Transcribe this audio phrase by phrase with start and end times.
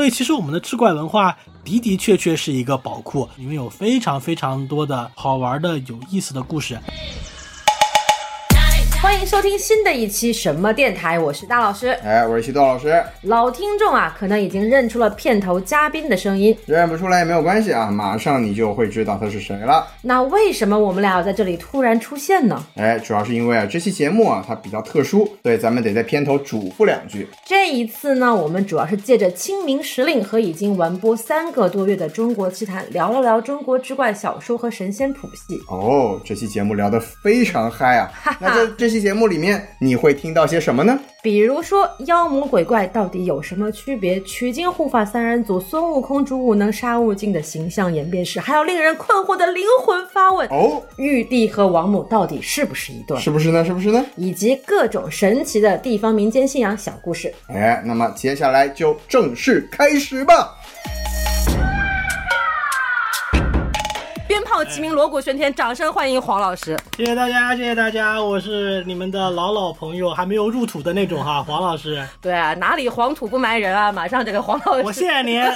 [0.00, 6.80] 所以其实我们的志怪文化的的确确是一个宝库，里面有非常非常多的好玩的、有意思的故事。
[9.10, 11.88] 欢迎收听新的一期什么电台，我是大老师。
[12.04, 13.02] 哎，我是西豆老师。
[13.22, 19.84] 老听众啊，可能已经认出了片头嘉宾的声音，认不出来也没有关系啊，马上你就会知道他是谁了。
[20.00, 22.64] 那为什么我们俩要在这里突然出现呢？
[22.76, 27.26] 哎，主要是因为啊，这期节目啊，它比较特殊，所以咱们得在片头嘱咐两句。
[27.44, 35.58] 这一次呢，我们主要是借着清明时令和已经完播三个多月的中国奇谭，聊了聊中国之怪小说和神仙谱系。
[35.68, 38.08] 哦，这期节目聊得非常嗨啊！
[38.38, 40.98] 那这这期节目里面，你会听到些什么呢？
[41.22, 44.20] 比如说妖魔鬼怪到底有什么区别？
[44.20, 53.18] 取经护法三人组，孙悟空主武能杀悟净的形象演变史，还有令人困惑的灵魂发问：哦，玉帝和王母到底是不是一对？
[53.18, 53.64] 是不是呢？
[53.64, 54.04] 是不是呢？
[54.16, 57.32] 以及各种神奇的地方民间信仰小故事。
[57.48, 60.56] 哎，那么接下来就正式开始吧。
[64.64, 66.78] 齐鸣，锣鼓喧天，掌声欢迎黄老师。
[66.96, 73.90] 谢谢大家，谢谢大家，我是你们的老老朋友，还没有入土的那种哈，黄老师，对啊，哪里黄土不埋人啊？
[73.90, 75.42] 马上这个黄老师，我谢谢您。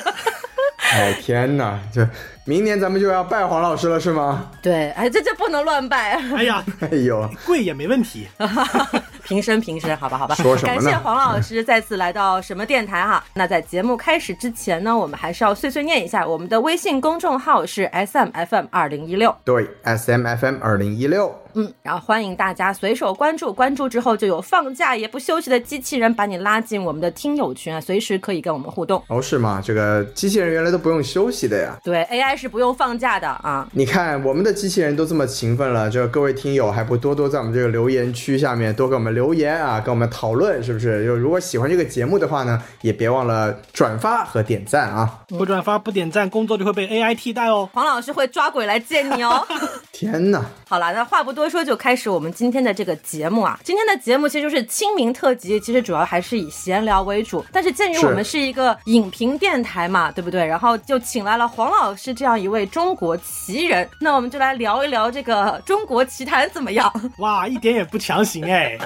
[0.93, 2.07] 哎天哪，这
[2.45, 4.51] 明年咱们就要拜黄老师了是吗？
[4.63, 6.21] 对，哎，这这不能乱拜。
[6.37, 8.29] 哎呀， 哎呦，贵也没问题。
[9.25, 10.35] 平身平身，好吧好吧。
[10.35, 13.25] 说什么呢感谢黄老师再次来到什么电台哈。
[13.33, 19.35] 那在节目开始之前呢，我们还是要碎碎念一下，我们的微信公众号是 S M F M 二零一六。
[19.45, 21.35] 对，S M F M 二零一六。
[21.55, 29.03] 嗯，然后欢迎大家随手关注，关注之后就有放假也不休息的机器人把你拉进我们的听友群啊，随时可以跟我们互动。
[29.09, 29.63] 哦，是吗？
[29.65, 31.77] 这个机器人原来都不用休息的呀。
[31.83, 33.69] 对，AI 是不用放假的啊。
[33.73, 41.05] 你看，我们的机器人都这么勤奋了，这各位听友还不多多在我们这个留言区下面多给我们留言啊，跟我们讨论，是不是？
[41.05, 45.21] 就如果喜欢这个节目的话呢，也别忘了转发和点赞啊！
[45.29, 47.69] 不转发不点赞，工作就会被 AI 替代哦。
[47.73, 49.47] 黄老师会抓鬼来见你哦。
[49.93, 50.45] 天哪！
[50.69, 53.59] 好了，那话不多说，就开始我们今天的这个节目啊。
[53.63, 57.45] 今天的节目其实就是清明特辑，其实主要还是以闲聊为主。
[57.53, 60.45] 但是鉴于我们是一个影评电台嘛，对不对？
[60.45, 66.93] 然后就请来了黄老师这样一位中国奇人，那我们就来聊一聊这个中国奇谈怎么样？
[67.19, 68.79] 哇，一点也不强行哎。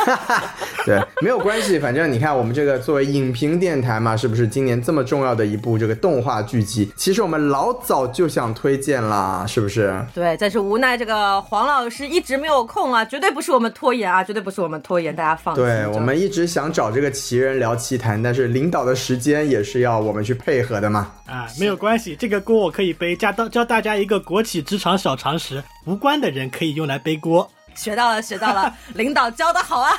[0.86, 10.02] 对，没有关系，反正你看我们这个作为影评电台嘛，是不是今年这么重要的一部这个动画剧集，其实我们老早就想推荐啦，是不是？
[10.14, 15.64] 对，但是无奈这个黄老师一直没有空啊，绝对不是我们拖延啊，绝对不是我们拖延，大家放心。
[15.64, 21.12] 对，我们一直想找这个奇人聊奇谈，但是领导的时间也是要我们去配合的嘛。
[21.26, 23.16] 啊，没有关系，这个锅我可以背。
[23.16, 27.50] 教到教大家一个国企职场小常识，无关的人可以用来背锅。
[27.80, 29.90] 学到了， 学到了，领导教的好啊！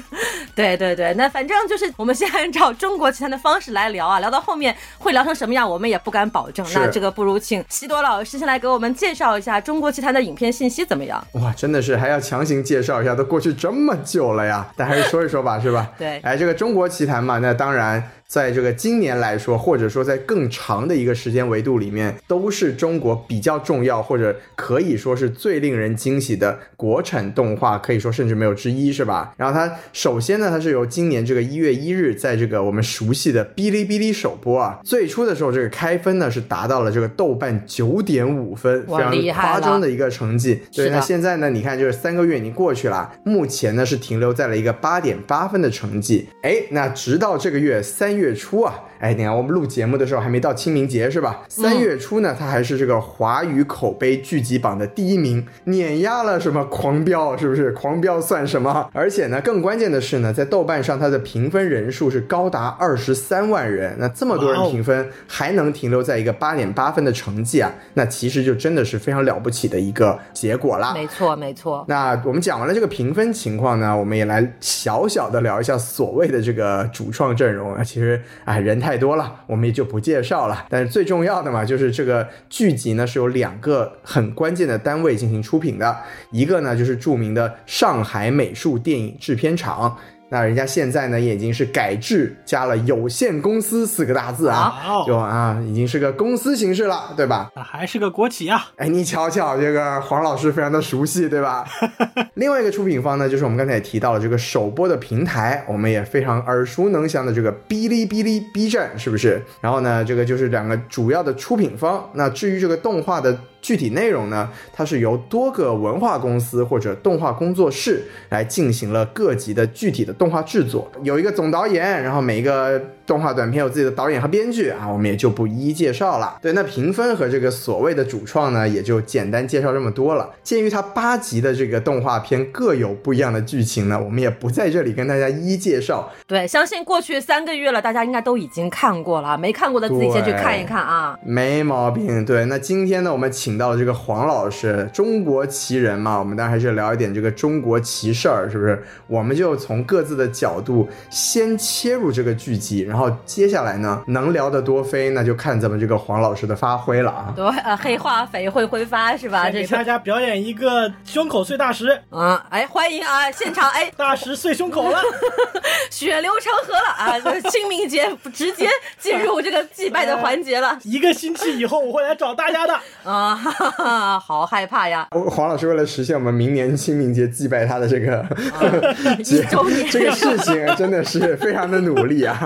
[0.56, 6.66] 对对对，那反正就是我们先按照中国奇谭的方式来聊啊，聊到后面会聊成什么样，我们也不敢保证。
[6.74, 11.22] 那这个不如请西多老师先来给我们介绍一下中国奇谭的影片信息怎么样？
[11.32, 15.90] 哇，真的是还要强行介绍一下，都过去这么久了呀，但还是说一说吧，是吧？
[15.98, 18.10] 对哎，这个中国奇谭嘛，那当然。
[18.28, 29.32] 在这个今年来说，或者说在更长的一个时间维度里面，都是中国比较重要，或者可以说是最令人惊喜的国产动画，可以说甚至没有之一，是吧？
[29.38, 34.78] 然后它首先呢，它是由今年这个一月一日，在这个我们熟悉的哔哩哔哩首播啊。
[34.84, 38.92] 最初的时候，这个开分呢是达到了这个豆瓣九点五分，非
[39.26, 40.60] 常夸张的一个成绩。
[40.74, 46.28] 对，那现在呢，你看就是三个月已经过去了，目前呢是停留在了一个八点八分的成绩。
[46.42, 51.42] 哎，那直到这个月三月初啊，哎，你看我们录节目的时候还没到清明节是吧？
[51.48, 57.72] 三月初呢，它还是这个华语口碑剧集榜的第一名，碾压了什么狂飙，是不是？
[57.72, 58.90] 狂飙算什么？
[58.92, 70.92] 而且呢，更关键的是呢，在豆瓣上它的评分人数是高达二十三万人，那这么多人评分还能停留在一个八点八分的成绩啊，那其实就真的是非常了不起的一个结果啦。
[70.94, 71.84] 没错，没错。
[71.88, 77.82] 那我们讲完了这个评分情况呢，我们也来小小的聊一下所谓的这个主创阵容啊。
[77.82, 78.07] 其实
[78.44, 80.66] 哎，人太多了，我们也就不介绍了。
[80.68, 85.96] 但是最重要的嘛，就是这个剧集呢是有两个很关键的单位进行出品的，
[86.30, 89.98] 一个呢就是著名的上海美术电影制片厂。
[90.30, 97.50] 那人家现在呢，也已经是改制加了有限公司四个大字啊，哦就啊，已经是个公司形式了，对吧？
[97.56, 98.66] 那还是个国企啊。
[98.76, 101.64] 哎，你瞧瞧，这个黄老师非常的熟悉，对吧？
[102.34, 109.42] 另外一个出品方呢，就是我们刚才也提到了这个首播的平台，我们也非常耳熟能详的这个哔哩哔哩 B 站，是不是？
[109.62, 112.08] 然后呢，这个就是两个主要的出品方。
[112.12, 126.38] 那至于这个动画的具体内容呢，它是由多个文化公司或者动画工作室来进行了各级的具体的动画制作，有一个总导演，然后每一个动画短片有自己的导演和编剧啊，我们也就不一一介绍了。
[126.42, 130.28] 对，那评分和这个所谓的主创呢，也就简单介绍这么多了。
[130.42, 136.12] 鉴于它八集的这个动画片各有不一样的剧情呢，我们也不在这里跟大家一一介绍。
[136.26, 141.18] 对，相信过去三个月了，大家应该都已经看过了，没看过的自己先去看一看啊。
[141.24, 142.22] 没毛病。
[142.26, 148.82] 对，那今天呢，我们请到了这个黄老师，中国奇人嘛，我们当然还是聊一点这个中国奇事儿，是不是？
[149.06, 157.32] 我们就从各自的角度先切入这个剧集，然后接下来呢，能聊得多飞，那就看咱们这个黄老师的发挥了啊。
[157.36, 159.50] 对，呃，黑化肥会挥发是吧？
[159.50, 164.98] 这给大家表演一个胸口碎大石，啊，哎，欢迎啊，现场哎，大石碎胸口了。
[165.90, 167.18] 血流成河了啊！
[167.20, 168.68] 这清明节直接
[168.98, 172.74] 进入这个祭拜的环节了 一个星期以后我会来找大家的。
[173.04, 175.08] 啊，哈哈，好害怕呀！
[175.10, 178.24] 我黄老师为了实现我们明年清明节祭拜他的这个、
[179.18, 182.38] 一周年这个事情，真的是非常的努力啊。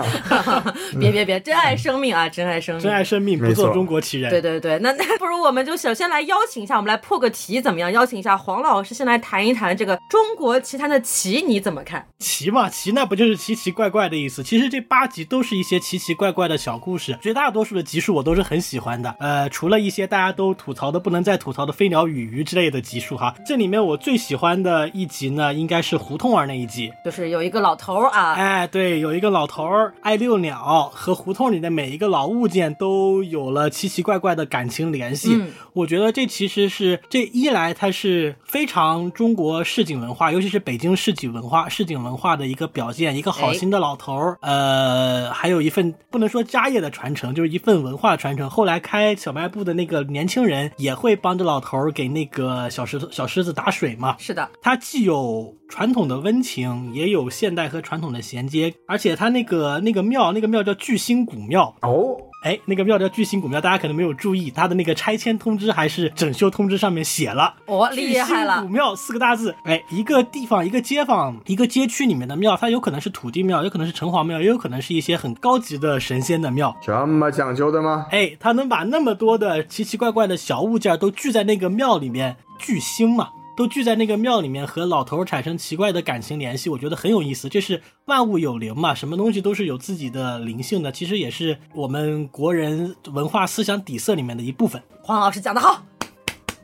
[0.99, 4.29] 别 别别，珍爱生命啊，珍爱生命，珍爱生命，不做中国奇人。
[4.29, 7.91] 对对对，那 那不如我们就首先来邀请一下，我们来破个题怎么样？
[7.91, 12.05] 邀请一下黄老师先来谈一谈这个中国奇谭的奇，你怎么看？
[12.19, 14.43] 奇嘛，奇那不就是奇奇怪怪的意思？
[14.43, 19.15] 其实这八集都是一些奇奇怪怪的小故事，绝大多数的集数我都是很喜欢的。
[19.19, 26.91] 呃，除了一些大家都吐槽的不能再吐槽的飞鸟与鱼之类的集数哈，这里面我最喜欢的一集呢，应该是胡同儿那一集。
[27.05, 35.35] 就是有一个老头儿啊，哎，对，有一个老头儿爱遛鸟，和胡同里的每一个老物件都有了奇奇怪怪的感情联系。
[35.35, 43.17] 嗯我觉得这其实是这一来，它是非常中国市井文化，尤其是北京市井文化、市井文化的一个表现。
[43.17, 48.47] 一个好心的老头儿，呃，还有一份不能说家业的传承，就是一份文化传承。
[48.49, 54.15] 后来开小卖部的那个年轻人也会帮着老头儿给那个小石头、小狮子打水嘛。
[54.19, 61.73] 是的，它既有传统的温情，也有现代和传统的衔接，而且它那个那个庙，那个庙叫巨星古庙。
[61.81, 69.55] 哦，哎，那个庙叫巨星古庙，大家可能没有注意，它的那个拆迁通知还是整修通知上面写了“哦，厉害巨星了古，庙”四个大字。
[69.63, 76.75] 哎，一个地方、一个街坊、一个街区里面的庙，它有可能是土地庙，有可能是城隍庙，也有可能是一些很高级的神仙的庙。
[76.81, 78.05] 这么讲究的吗？
[78.11, 87.47] 哎，他能把那么多的奇奇怪怪的小物件都聚在那个庙里面，巨星嘛，都聚在那个庙里面，和老头儿产生奇怪的感情联系，我觉得很有意思。
[87.47, 94.81] 这是万物有灵嘛，什么东西都是有自己的灵性的，其实也是我们国人文化思想底色里面的一部分。
[95.01, 95.83] 黄老师讲的好，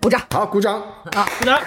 [0.01, 0.81] 鼓掌好，鼓掌。
[1.11, 1.25] 啊！
[1.39, 1.61] 是的，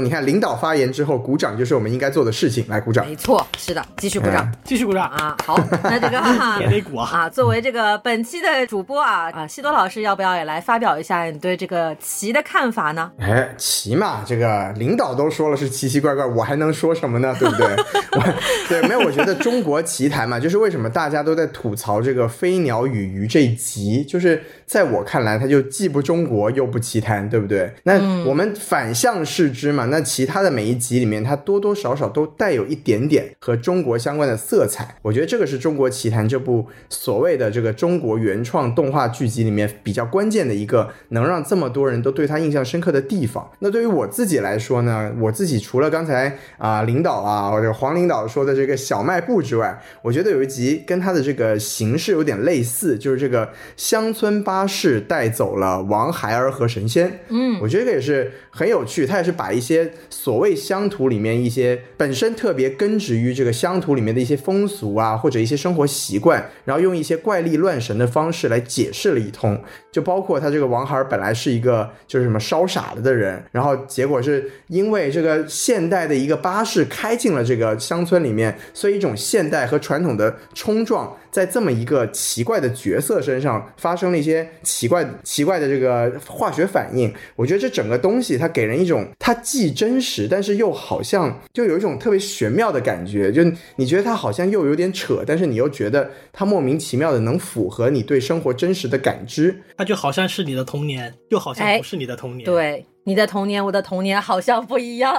[0.00, 2.64] 你看，领导发言之后，鼓掌就是我们应该做的事情。
[2.68, 3.04] 来，鼓掌。
[3.04, 4.48] 没错，是的，继续鼓掌。
[4.62, 5.08] 继续鼓掌。
[5.08, 6.22] 啊，好，那这个
[6.62, 13.10] 也得鼓啊 啊，作为这个本期的主播啊啊，西多老师要不要也来发表一下你对这个棋的看法呢？
[13.18, 17.34] 哎，棋嘛，这个领导都说了是奇奇怪怪，我还能说什么呢？
[17.36, 17.66] 对不对？
[18.14, 18.34] 我
[18.68, 27.72] 对没有，我觉得中国棋坛嘛，就是为什么大家都在吐槽这个飞鸟与鱼这一集，就是在我看来，它就既不中国又不奇谭，对不对？
[27.84, 34.96] 那我们反向视之嘛，那其他的每一集里面，它多多少少都带有一点点和中国相关的色彩。
[35.00, 43.50] 我觉得这个是中国奇谭这部所谓的这个中国原创动画剧集里面比较关键的一个，能让这么多人都对它印象深刻的地方。
[43.60, 53.48] 那对于我自己来说呢，我自己除了刚才啊、领导啊或者黄领导说的这个小卖部之外，我觉得有一集跟它的这个形式有点类似，就是这个
[53.78, 57.20] 乡村巴士带走了王孩儿和神仙。
[57.28, 69.56] 嗯，我觉得这个也是很有趣，他也是把一些所谓乡土里面一些本身特别根植于这个乡土里面的一些风俗啊，或者一些生活习惯，然后用一些怪力乱神的方式来解释了一通。
[69.92, 87.12] 就包括他这个王孩儿本来是一个就是什么烧傻了的人，然后结果是因为这个现代的一个巴士开进了这个乡村里面，所以一种现代和传统的冲撞，在这么一个奇怪的角色身上发生了一些奇怪奇怪的这个化学反应。
[87.36, 93.42] 我觉得这整个东西它给人一种它既真实，但是又好像就有一种特别玄妙的感觉，就
[93.76, 99.62] 你觉得它好像又有点扯，但是你又觉得它莫名其妙的能符合你对生活真实的感知。
[99.76, 105.14] 它就好像是你的童年，又好像哎不是你的童年。，对，你的童年，我的童年好像不一样。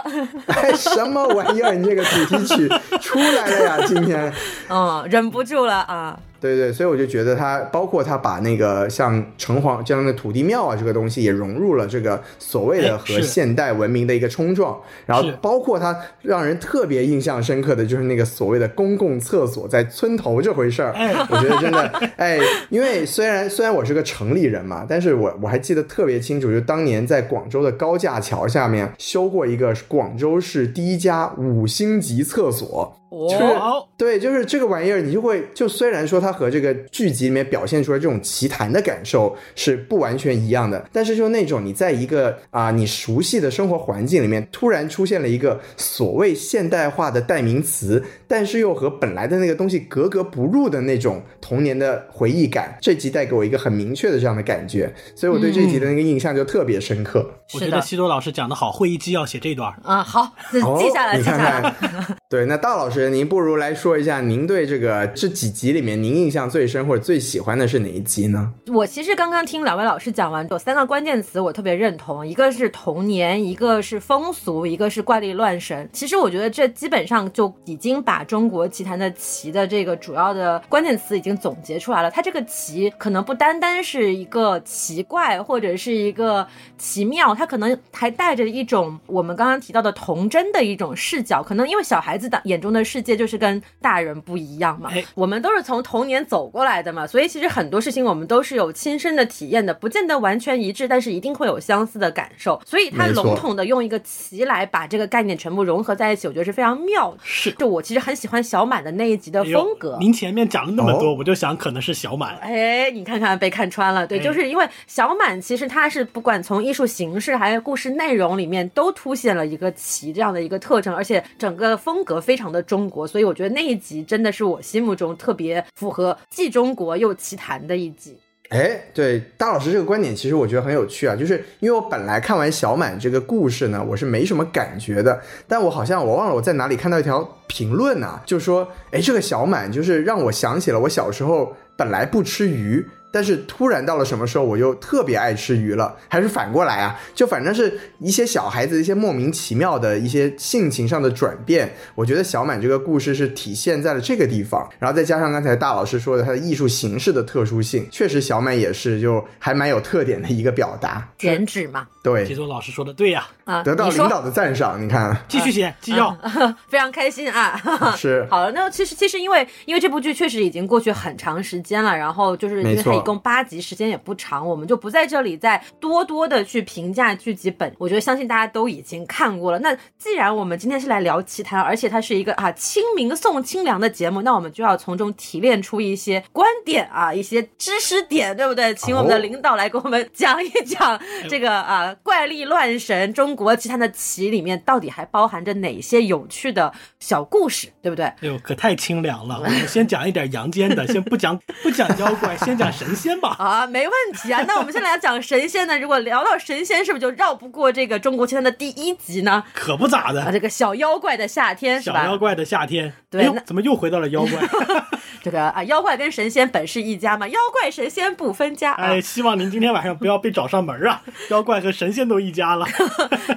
[0.47, 1.73] 哎，什么玩意儿？
[1.75, 2.67] 你这个主题曲
[2.99, 3.85] 出来了呀！
[3.87, 4.31] 今天，
[4.69, 6.19] 嗯，忍不住了啊。
[6.39, 14.79] 对对，所以我就觉得他，包括他把那个像城隍这样的土地庙啊，这个东西也融入了这个所谓的和现代文明的一个冲撞。
[15.05, 20.91] 然后包括他让人特别印象深刻的就是那个所谓的公共厕所在村头这回事儿。
[20.93, 21.81] 哎我觉得真的，
[22.17, 32.98] 哎，因为虽然虽然我是个城里人嘛，但是我我还记得特别清楚，就当年在广州的高架桥下面修过一个广州市第一家五星级厕所。
[33.11, 57.27] 就是哦，对，就是这个玩意儿，你就会就虽然说它和这个剧集里面表现出来这种奇谈的感受是不完全一样的，但是就那种你在一个啊、你熟悉的生活环境里面，突然出现了一个所谓现代化的代名词，但是又和本来的那个东西格格不入的那种童年的回忆感，这集带给我一个很明确的这样的感觉，所以我对这集的那个印象就特别深刻。
[57.51, 59.73] 我是的觉得西多老师讲的好，会议纪要写这段。
[59.83, 61.61] 啊，好，记下来，你看记下来。
[61.61, 68.53] 看，对，那大老师，您不如来说一下，您对这个这几集里面您印象最深或者最喜欢的是哪一集呢？
[68.67, 75.89] 我其实刚刚听两位老师讲完，有三个关键词我特别认同，一个是童年，一个是风俗，一个是怪力乱神。
[75.91, 82.11] 其实我觉得这基本上就已经把中国棋坛的棋的这个主要的关键词已经总结出来了。
[82.11, 86.47] 它这个奇可能不单单是一个奇怪或者是一个
[86.77, 91.43] 奇妙，它可能还带着一种我们刚刚提到的童真的一种视角。
[91.43, 102.61] 可能因为小孩子的眼中的世界就是跟大人不一样嘛哎，我们都是从童年走过来的嘛，所以其实很多事情我们都是有亲身的体验的，不见得完全一致，但是一定会有相似的感受。
[102.65, 107.17] 所以它笼统的用一个棋来把这个概念全部融合在一起，我觉得是非常妙的。
[107.23, 109.97] 是就我其实很喜欢小满的那一集的风格。
[109.99, 112.37] 您前面讲了那么多，哦我就想可能是小满。
[112.37, 128.15] 哎，你看看被看穿了，对，哎就是因为小满其实它是不管从艺术形式还是故事内容里面都凸显了一个奇这样的一个特征，而且整个风格非常的中国，所以我觉得那一集真的是我心目中特别符合既中国又奇谈的一集。
[128.49, 142.85] 哎，对，大老师这个观点其实我觉得很有趣啊，就是因为我本来看完小满这个故事呢，我是没什么感觉的，但我好像我忘了我在哪里看到一条评论啊，就说，哎，这个小满就是让我想起了我小时候本来不吃鱼。
[143.11, 146.99] 但是突然到了什么时候，我又特别爱吃鱼了，还是反过来啊？
[147.13, 151.73] 就反正是一些小孩子一些莫名其妙的一些性情上的转变。
[151.95, 161.07] 我觉得小满这个故事是体现在了这个地方，然后再加上刚才大老师说的它的艺术形式的特殊性，确实小满也是就还蛮有特点的一个表达。
[161.17, 166.15] 剪纸嘛，其对，实老师说的对呀，啊，得到领导的赞赏，你看 继续写纪要。
[166.69, 167.59] 非常开心啊。
[167.95, 177.73] 是 好了，那其实其实因为因为这部剧确实已经过去很长时间了，然后就是因为没错它一共八集，时间也不长，我们就不在这里再多多的去评价剧集本。
[177.77, 179.59] 我觉得相信大家都已经看过了。
[179.59, 188.73] 那既然我们今天是来聊奇谈，而且它是一个啊清明送清凉的节目，那我们就要从中提炼出一些观点啊，一些知识点，对不对？
[188.75, 198.05] 请我们的哦领导来给我们讲一讲这个啊怪力乱神中国奇谭的奇里面到底还包含着哪些有趣的小故事，对不对？
[198.05, 199.39] 哎呦，可太清凉了！
[199.39, 203.35] 我们先讲一点阳间的，先不讲不讲妖怪，先讲神仙吧。
[203.39, 204.43] 啊，没问题啊。
[204.47, 205.77] 那我们先来讲神仙呢。
[205.79, 209.43] 如果聊到神仙，是不是就绕不过这个中国奇谭的第一集呢？
[209.53, 212.03] 可不咋啊，的，这个小妖怪的夏天是吧？
[212.03, 212.93] 小妖怪的夏天。
[213.09, 214.39] 对那，怎么又回到了妖怪？
[215.23, 218.83] 这个啊，妖怪跟神仙本是一家嘛，妖怪神仙不分家啊。
[218.83, 221.01] 哎，希望您今天晚上不要被找上门啊！
[221.29, 222.65] 妖怪和神仙都一家了。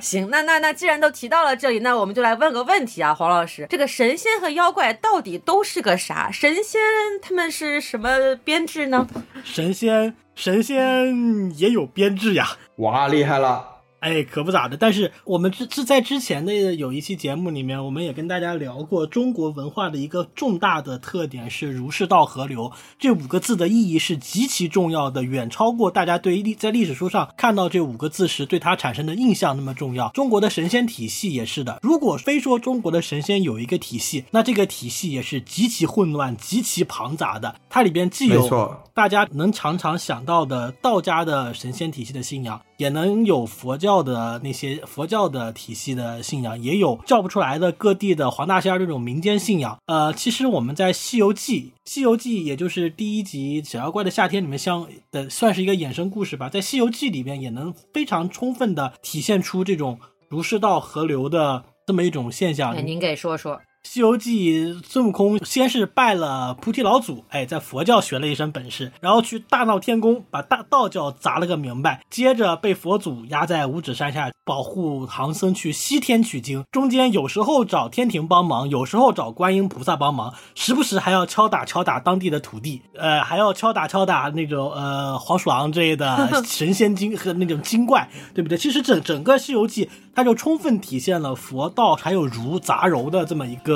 [0.01, 6.31] 行，那那那既然都提到了这里，那我们就来问个问题啊，黄老师，这个神仙和妖怪到底都是个啥？
[6.31, 6.81] 神仙
[7.21, 9.07] 他们是什么编制呢？
[9.45, 12.47] 神仙，神仙也有编制呀。
[12.77, 13.72] 哇，厉害了！
[14.03, 14.77] 哎，可不咋的。
[14.77, 30.09] 但是我们之之在之前的有一期节目里面，我们也跟大家聊过，中国文化的一个重大的特点是儒释道合流这五个字的意义是极其重要的，远超过大家对历在历史书上看到这五个字时对它产生的印象那么重要。
[30.09, 37.55] 中国的神仙体系也是的，如果非说中国的神仙有一个体系，那这个体系也是极其混乱、极其庞杂的。
[37.71, 49.79] 它里边既有大家能常常想到的道家的神仙体系的信仰，也能有佛教的那些佛教的体系的信仰，也有叫不出来的各地的黄大仙这种民间信仰。
[49.87, 62.75] 呃，其实我们在《西游记》，《西游记》也就是第一集《小妖怪的夏天》里面相的算是一个衍生故事吧，在《西游记》里面也能非常充分的体现出这种儒释道合流的这么一种现象。
[62.85, 63.55] 您给说说。
[63.85, 88.57] 《西游记》孙悟空先是拜了菩提老祖，哎，在佛教学了一身本事，然后去大闹天宫，把大道教砸了个明白，接着被佛祖压在五指山下保护唐僧去西天取经，中间有时候找天庭帮忙，有时候找观音菩萨帮忙，时不时还要敲打敲打当地的土地，呃，还要敲打敲打那种呃黄鼠狼之类的 神仙精和那种精怪，对不对？
[88.57, 93.72] 其实整整个《西游记》它就充分体现了佛道还有儒杂糅的这么一个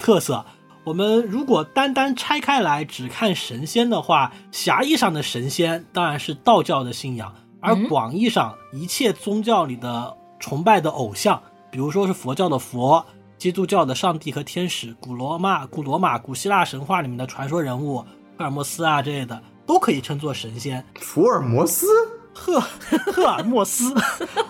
[0.00, 0.44] 特色。
[0.84, 13.04] 我们如果单单拆开来只看神仙的话，狭义上的神仙当然是道教的信仰，而广义上一切宗教里的崇拜的偶像，比如说是佛教的佛。
[13.36, 17.98] 基督教的上帝和天使，古罗马、古罗马、古希腊神话里面的传说人物，
[18.38, 20.82] 福尔摩斯啊之类的，都可以称作神仙。
[21.00, 21.86] 福尔摩斯，
[22.34, 23.94] 赫赫尔墨斯，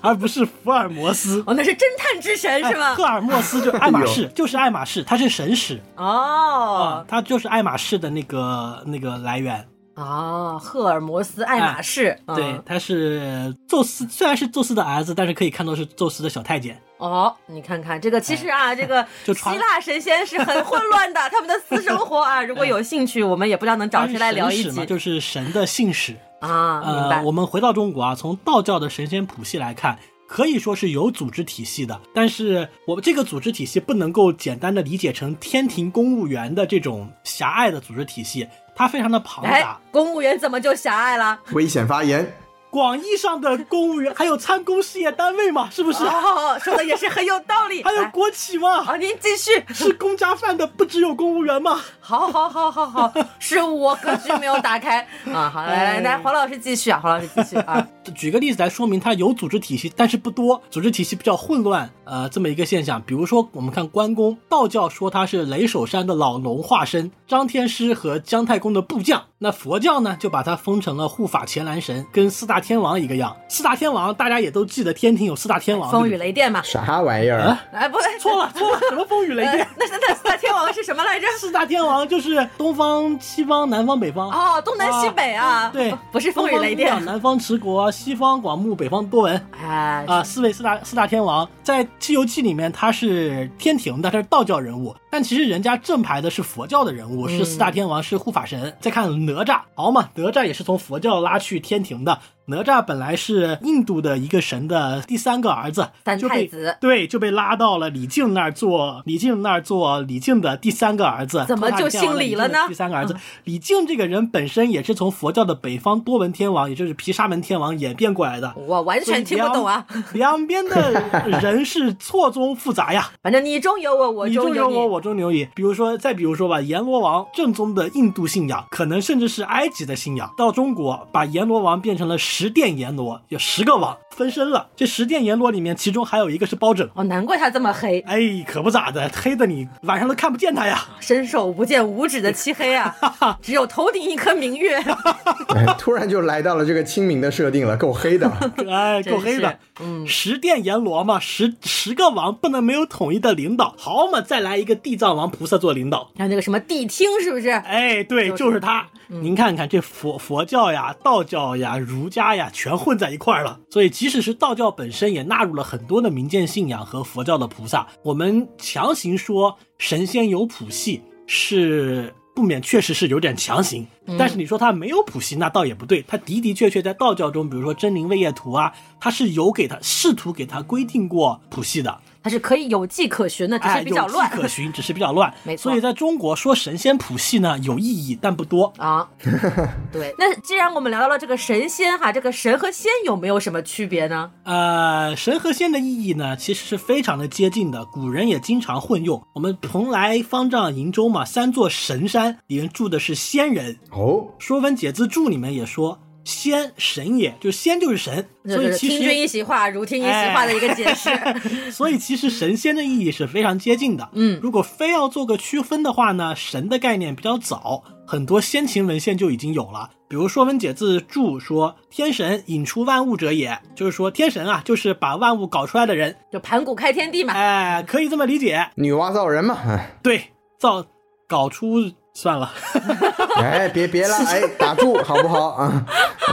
[0.00, 1.44] 而不是福尔摩斯。
[1.46, 2.94] 哦，那是侦探之神是吗哎？
[2.94, 9.66] 赫尔墨斯就爱马仕，就是爱马仕，它是神使啊哦，它就是爱马仕的那个那个来源。
[9.94, 16.76] 哦，赫尔墨斯爱马仕，嗯对，他是宙斯，虽然是宙斯的儿子，但是可以看作是宙斯的小太监。
[16.96, 26.16] 哦，你看看这个，其实啊，这个希腊神仙是很混乱的， 他们的私生活啊，如果有兴趣，我们也不知道能找谁来聊一集就是神的信使。
[26.48, 26.82] 啊。
[26.84, 27.34] 呃，我。
[27.34, 29.98] 们回到中国啊，从道教的神仙谱系来看，
[30.28, 32.00] 可以说是有组织体系的。
[32.14, 38.46] 但是我们这个组织体系不能够简单的理解成天庭公务员的这种狭隘的组织体系，
[38.76, 41.40] 它非常的庞哎杂。，公务员怎么就狭隘了？
[41.54, 42.36] 危险发言。
[42.70, 46.02] 广义上的公务员还有参公事业单位嘛，是不是？
[46.02, 47.84] 哦，说的也是很有道理。
[47.84, 49.64] 还有国企嘛，好，您继续。
[49.72, 51.80] 吃公家饭的不只有公务员吗？
[52.06, 55.00] 好，好，好，好，好，是我格局没有打开
[55.32, 55.48] 啊。
[55.48, 57.88] 好，来来来，黄老师继续啊，黄老师继续啊。
[58.14, 63.00] 举个例子来说明，它有组织体系，但是不多，组织体系比较混乱，呃，这么一个现象。
[63.00, 69.24] 比如说，我们看关公，道教说他是雷守山的老农化身，张天师和姜太公的部将。
[69.38, 73.34] 那佛教呢，就把他封成了护法乾蓝神，跟四大天王一个样。
[73.48, 76.62] 四大天王大家也都记得，天庭有四大天王， 风雨雷电嘛。
[76.62, 77.40] 啥玩意儿？
[77.40, 79.68] 啊哎，不对，错了错了，什么风雨雷电呃？
[79.78, 81.26] 那那那四大天王是什么来着？
[81.38, 84.30] 四大天王就是东方、西方、南方、北方。
[84.30, 85.68] 哦，东南西北啊。
[85.70, 87.04] 对不，是风雨雷电。
[87.04, 89.46] 南方持国，西方广目，北方多闻。
[89.52, 98.74] 哎，啊，四位四大四大天王在《西游记》里面他是天庭的，他是道教人物，但其实人家正牌的是佛教的人物，是四大天王，是护法神。
[98.80, 102.18] 再看哪吒，好嘛，哪吒也是从佛教拉去天庭的。
[102.46, 111.44] 哪吒本来是印度的一个神的第三个儿子，三太子对，就被拉到了李靖那儿做李靖那儿做李靖的第三个儿子。
[111.48, 118.52] 怎么就姓李了呢第三个儿子，李靖这个人本身也是从佛教的北方多闻天王，也就是毗沙门天王演变过来的。
[118.56, 119.86] 我完全听不懂啊。
[120.12, 120.92] 两两边的
[121.40, 125.48] 人是错综复杂呀， 反正你中有我，我中有中有我，我中有你。
[125.54, 133.96] 比如说，再比如说吧，阎罗王正宗的印度信仰，可能甚至是埃及的信仰，到中国把阎罗王变成了十殿阎罗，有十个王。
[134.14, 134.68] 分身了。
[134.76, 136.88] 这十殿阎罗里面，其中还有一个是包拯。
[136.94, 140.86] 哦，难怪他这么黑，哎，可不咋的，黑的你晚上都看不见他呀。
[141.00, 142.94] 伸手不见五指的漆黑啊，
[143.42, 144.76] 只有头顶一颗明月。
[145.54, 148.30] 哎，突然就来到了这个清明的设定了，够黑的。
[148.70, 149.58] 哎，够黑的。
[149.80, 153.74] 嗯，十殿阎罗嘛，十十个王不能没有统一的领导。
[153.76, 156.10] 好嘛，再来一个地藏王菩萨做领导。
[156.16, 157.50] 还有那个什么谛听，是不是？
[157.50, 158.86] 哎，对，就是就是他。
[159.08, 163.58] 您看看这佛佛教呀、道教呀、儒家呀，全混在一块儿了。
[163.70, 167.88] 所以，即使是道教本身，也纳入了很多的民间信仰和佛教的菩萨。
[168.02, 173.86] 我们强行说神仙有谱系，是不免确实是有点强行。
[174.18, 176.04] 但是你说他没有谱系，那倒也不对。
[176.06, 181.98] 他的的确确在道教中，比如说真灵位业图啊，他是有给他试图给他规定过谱系的。
[182.24, 184.30] 它是可以有迹可循的，只哎，是比较乱。
[184.30, 185.32] 有迹可循，只是比较乱。
[185.44, 188.72] 没错所以在中国说神仙谱系呢，有意义，但不多。
[188.78, 189.06] 啊，
[189.92, 190.14] 对。
[190.18, 194.30] 那既然我们聊到了这个神仙哈，这个神和仙有没有什么区别呢？
[194.44, 199.22] 呃，神和仙的意义呢，其实是非常的接近的，古人也经常混用。
[199.34, 205.98] 我们蓬莱、方丈、瀛洲嘛，三座神山里面住的是仙人，哦，《说文解字注》里面也说。
[206.24, 211.10] 仙神也，就仙就是神，所以其实听君，一席话，如听一席话的一个解释。
[211.70, 214.08] 所以其实神仙的意义是非常接近的。
[214.12, 219.90] 嗯如果非要做个区分的话呢，神的概念比较早，很多先秦文献就已经有了。
[220.08, 226.14] 比如《说文解字注》说：“天神引出万物者也”，就是说天神啊，就是把万物搞出来的人。
[226.30, 227.34] 就盘古开天地嘛。
[227.34, 228.70] 哎，可以这么理解。
[228.76, 229.58] 女娲造人嘛。
[229.66, 230.22] 哎对，
[230.58, 230.86] 造
[231.26, 232.52] 搞出算了，
[233.42, 235.84] 哎，别别了，哎，打住 好不好啊？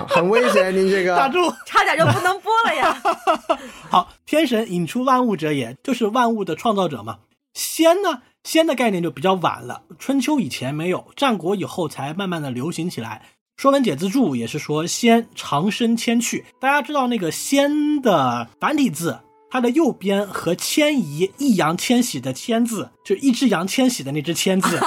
[0.08, 1.15] 很危险，您这个。
[1.15, 1.52] 打住。
[1.65, 3.02] 差点就不能播了呀！
[3.89, 7.17] 好，天神引出万物者也，就是万物的创造者嘛。
[7.54, 13.24] 仙呢，仙的概念就比较晚了，春秋以前没有，战国以后才慢慢的流行起来。
[13.62, 19.20] 《说文解字注》也是说仙长生千去，大家知道那个仙的繁体字。
[19.52, 24.78] 它的右边和迁移易烊千玺的迁字，就一只羊迁徙的那只迁字，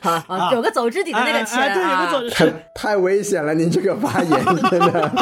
[0.00, 5.12] 啊，有个走之底的那个钱哎哎对，有啊个走太危险了，您这个发言真的。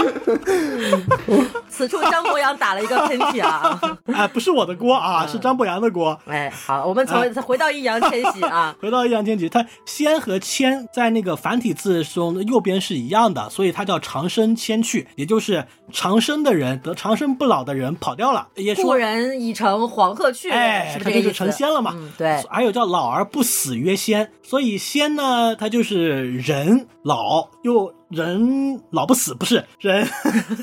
[1.68, 3.78] 此处张博洋打了一个喷嚏啊！
[4.14, 6.18] 哎，不是我的锅啊，是张博洋的锅。
[6.26, 21.28] 哎，好，我们从回到易烊千玺啊，回到易烊千玺，它仙和迁在那个繁体字中的右边是一样的，所以它叫长生迁去，也就是长生的人得长生不老的人跑掉了，也故，人已乘黄鹤去，哎，是不是这个意思？
[21.28, 21.92] 他就是成仙了嘛。
[21.94, 30.08] 嗯，对，还有叫老而不死曰仙，所以仙呢，它就是人老又人老不死，不是人。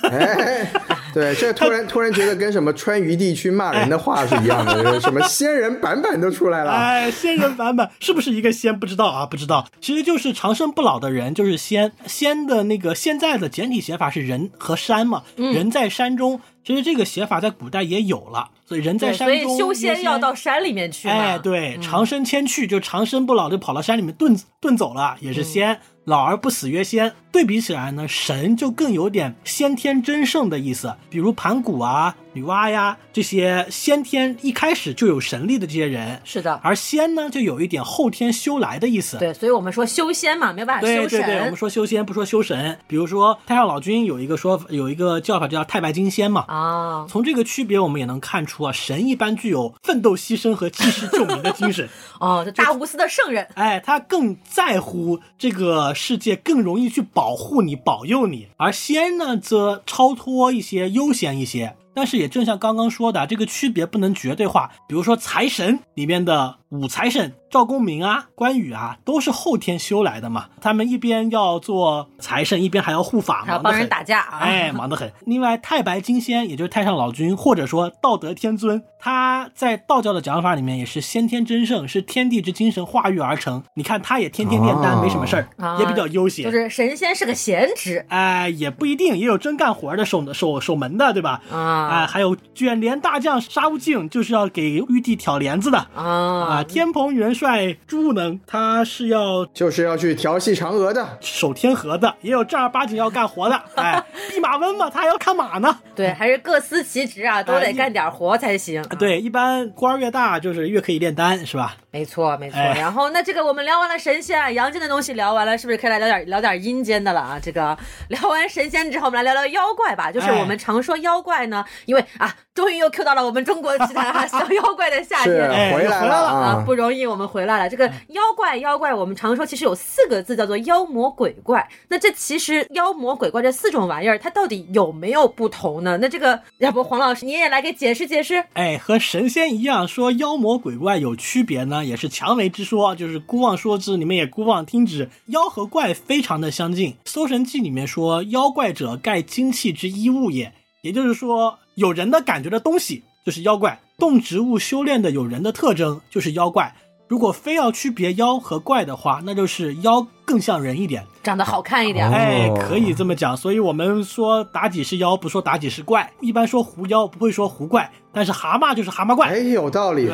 [0.03, 0.71] 哎，
[1.13, 6.71] 对，这突然突然觉得跟什么川渝地区骂人的话是一样的，什么仙人板板都出来了。
[6.71, 8.77] 哎，仙人版本是不是一个仙？
[8.79, 9.67] 不知道啊，不知道。
[9.81, 11.91] 其实就是长生不老的人，就是仙。
[12.05, 16.39] 仙的那个现在的简体写法是人和山嘛，嗯人在山中。
[16.65, 21.13] 其实这个写法在古代也有了，所以人在，山中所以修仙仙要到山里面去嘛。
[21.13, 25.81] 哎，对，嗯长生千去，就长生不老，就跑到山里面遁遁走了，也是仙。
[26.05, 27.13] 老而不死曰仙。
[27.31, 39.17] 对比起来呢，神就更有点先天真圣的意思，比如盘古啊、女娲呀这些先天一开始就有神力的这些人，是的，而仙呢就有一点后天修来的意思。
[39.17, 41.09] 对，所以我们说修仙嘛，没有办法修神。
[41.09, 51.87] 对对对，我们说修仙不说修神，比如说太上老君有一个说有一个叫法叫太白金仙嘛，啊，从这个区别，我们也能看出啊，神一般具有奋斗牺牲和济世救民的精神。
[52.19, 53.47] 哦，这大无私的圣人。
[53.53, 58.47] 哎，他更在乎这个世界，更容易去保护你、保佑你。
[58.57, 61.75] 而仙呢，则超脱一些、悠闲一些。
[61.93, 64.71] 但是也正像刚刚说的，这个区别不能绝对化。
[64.87, 70.47] 比如说财神里面的五财神赵公明啊、关羽啊，都是后天修来的嘛。
[70.59, 75.11] 他们一边要做财神，一边还要护法，还要帮人打架啊哎， 忙得很。
[75.27, 83.61] 另外，太白金仙，也就是太上老君，或者说道德天尊，他在道教的讲法里面也是先天真圣，是天地之精神化育而成。
[83.75, 86.43] 你看，他也天天炼丹，哦没什么事儿，啊也比较悠闲。
[86.43, 91.39] 就是神仙是个闲职哎，也不一定，也有真干活的守守守门的，对吧？
[91.51, 95.77] 啊哎，还有卷帘大将沙悟净，就是要给玉帝挑帘子的。
[95.93, 101.17] 啊，啊，天蓬元帅朱能，他是要就是要去调戏嫦娥的。
[101.21, 103.61] 守天河的，也有正儿八经要干活的。
[103.75, 105.79] 哎，弼马温嘛，他还要看马呢。
[105.95, 108.81] 对，还是各司其职啊，都得干点活才行。
[108.81, 111.75] 啊对，一般官儿越大，就是越可以炼丹，是吧？
[111.91, 112.57] 没错，没错。
[112.59, 117.39] 哎然后，那这个我们聊完了神仙啊、阳间的东西聊完了，是不是可以来聊点聊点阴间的了啊？
[117.41, 120.11] 这个聊完神仙之后，我们来聊聊妖怪吧。
[120.11, 125.49] 就是哎我们常说妖怪呢，因为啊，终于又 Q 到了我们中国奇谭哈，小妖怪的夏是天。
[125.49, 126.63] 哎回来回来了啊啊，！
[126.65, 127.69] 不容易，我们回来了。
[127.69, 131.67] 这个妖怪，妖怪，我们常说其实有四个字，叫做妖魔鬼怪。
[131.89, 135.97] 那这其实妖魔鬼怪这四种玩意儿，它到底有没有不同呢？
[135.97, 138.43] 那这个，要不黄老师你也来给解释解释？
[138.53, 145.09] 哎，和神仙一样，说妖魔鬼怪有区别呢，也是强为之说，就是姑妄说之，你们也姑妄听之。
[145.27, 156.75] 妖和怪非常的相近，《搜神记》里面说，妖怪者盖精气之衣物也，也就是说，有人的感觉的东西就是妖怪，动植物修炼的有人的特征就是妖怪。
[157.09, 161.05] 如果非要区别妖和怪的话，那就是妖更像人一点。
[161.21, 162.07] 长得好看一点。
[162.07, 163.37] 哦哎，可以这么讲。
[163.37, 166.11] 所以我们说妲己是妖，不说妲己是怪。
[166.21, 167.91] 一般说狐妖，不会说狐怪。
[168.11, 170.09] 但是蛤蟆就是蛤蟆怪哎，怪，有道理，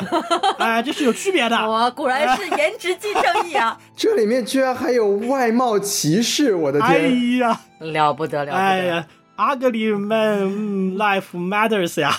[0.58, 1.56] 哎，这是有区别的。
[1.66, 3.78] 我，果然是颜值即正义啊！
[3.96, 7.38] 这里面居然还有外貌歧视，我的哎天！
[7.38, 8.62] 呀，了不得了不得！
[8.62, 9.06] 哎呀
[9.40, 12.14] ，ugly man 嗯 life matters 呀。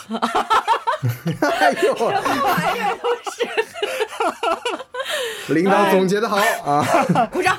[1.42, 2.98] 哎呦，玩意儿
[5.48, 6.84] 都领导总结的好啊！
[6.84, 7.58] 是鼓掌！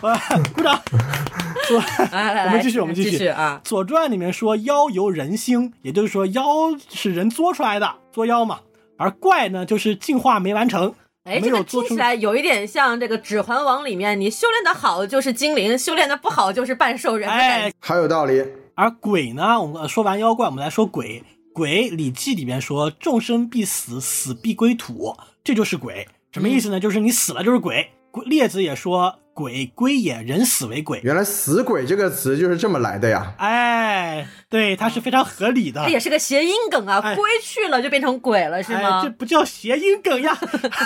[0.54, 0.80] 鼓掌。
[1.68, 1.78] 左
[2.10, 3.60] 来来来，我们继续我们继续继续啊！
[3.68, 6.42] 《左传》里面说妖由人兴，也就是说妖
[6.88, 8.60] 是人作出来的，作妖嘛。
[8.96, 10.94] 而怪呢，就是进化没完成，
[11.24, 17.28] 哎，这个没有做出听起来有一点像这个《指环王》里面，你修炼的好就是精灵，修炼的不好就是半兽人。
[17.28, 18.44] 哎，好有道理。
[18.74, 21.22] 而鬼呢，我们说完妖怪，我们来说鬼。
[21.52, 26.08] 鬼，《礼记》里面说：“众生必死，死必归土。”这就是鬼。
[26.32, 26.80] 什么意思呢？
[26.80, 27.90] 就是你死了就是鬼。
[28.10, 31.00] 鬼列子也说：“鬼归也，人死为鬼。
[31.02, 33.32] 原来“死鬼”这个词就是这么来的呀！
[33.38, 35.88] 哎，对，它是非常合理的它。
[35.88, 39.10] 也是个谐音梗啊，哎归去了就变成鬼了，是哎，吗这？
[39.10, 40.36] 不叫谐音梗呀，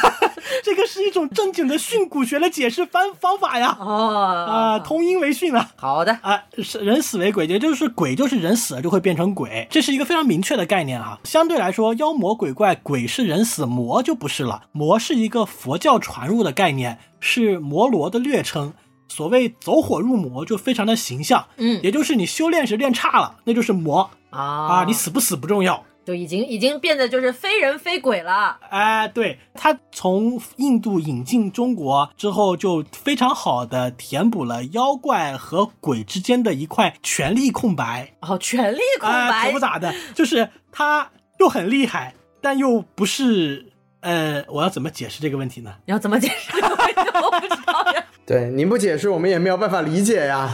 [0.63, 3.77] 这个是一种正经的训诂学的解释方方法呀。
[3.81, 5.71] 哦，啊、通音为训啊。
[5.77, 11.19] 好的，啊，是人死为鬼，也就是鬼就是人死了就会变成鬼，这是一个非常明确的概念哈。
[11.25, 14.63] 相对来说，妖魔鬼怪，鬼是人死，魔就不是了。
[14.71, 18.73] 魔是一个佛教传入的概念，是摩罗的略称。
[19.09, 25.85] 所谓走火入魔，就非常的形象，嗯也就是你修炼时练差了，那就是魔啊啊，你死不死不重要。
[26.05, 28.59] 就已经已经变得就是非人非鬼了。
[28.69, 38.13] 哎，对，他从印度引进中国之后，就非常好的填补了妖怪和鬼之间的一块权力空白。
[38.21, 43.73] 哦，权力空哎，白可不咋的，就是他又很厉害，但又不是。
[44.07, 45.75] 呃，我要怎么解释这个问题呢？
[45.85, 47.01] 你要怎么解释这个问题？
[47.21, 48.05] 我不知道呀。
[48.25, 50.49] 对，您不解释，我们也没有办法理解呀。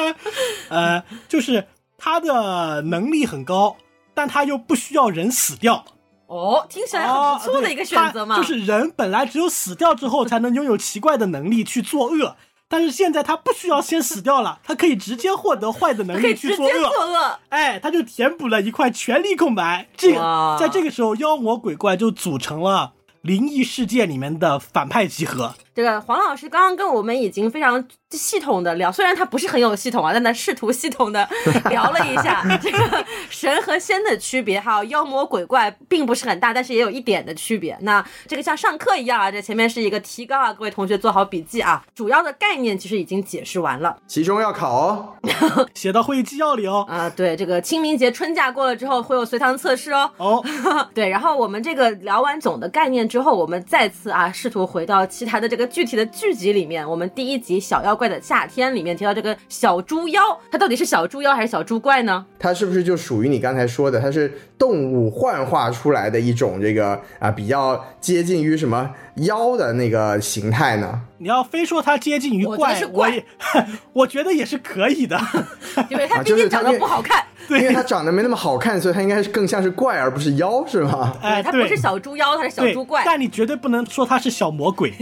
[0.70, 1.66] 呃，就是
[1.98, 3.76] 他的能力很高，
[4.14, 5.84] 但他又不需要人死掉。
[6.26, 8.38] 哦，听起来很不错的一个选择嘛。
[8.38, 12.34] 就是人本来只有死掉之后才能拥有奇怪的能力去作恶，
[12.70, 17.38] 但是现在他不需要先死掉了，他可以直接获得坏的能力去作恶。
[17.48, 19.88] 哎，他就填补了一块权力空白。
[19.96, 25.52] 这个在这个时候，妖魔鬼怪就组成了灵异世界里面的反派集合。
[25.74, 27.84] 这个黄老师刚刚跟我们已经非常
[28.16, 31.28] 系统的聊，虽然他不是很有系统啊，但他试图系统的
[31.70, 37.76] 聊了一下 这个神和仙的区别，还有妖魔鬼怪并不是很大，但是也有一点的区别。
[37.82, 45.16] 那这个像上课一样啊，这前面是一个提纲啊，各位同学做好笔记啊，主要的概念其实已经解释完了，其中要考哦，
[45.74, 46.84] 写到会议纪要里哦。
[46.88, 50.10] 啊，对，这个清明节春假过了之后会有随堂测试哦。
[50.16, 50.44] 哦，
[50.92, 55.60] 对，然后我们这个聊完总的概念之后，我们再次啊试图回到其他的这个。
[55.70, 62.24] 具体的剧集里面，我们第一集《小妖怪的夏天》里面提到这个小猪妖，它到底是小猪妖还是小猪怪呢？
[62.38, 68.90] 它是不是就属于你刚才说的，它是动物幻化出来的一种这个啊，比较接近于什么
[69.24, 71.00] 妖的那个形态呢？
[71.18, 73.24] 你要非说它接近于怪，我也
[73.92, 75.20] 我觉得也是可以的，
[75.90, 81.16] 因为它毕竟长得不好看， 对因为它长得没那么好看，所以它应该是更像是怪而不是妖，是吗？
[81.22, 84.92] 哎，它不是小猪妖，它是小猪怪，但你绝对不能说它是小魔鬼，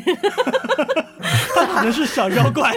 [1.55, 2.77] 它可能是小妖怪。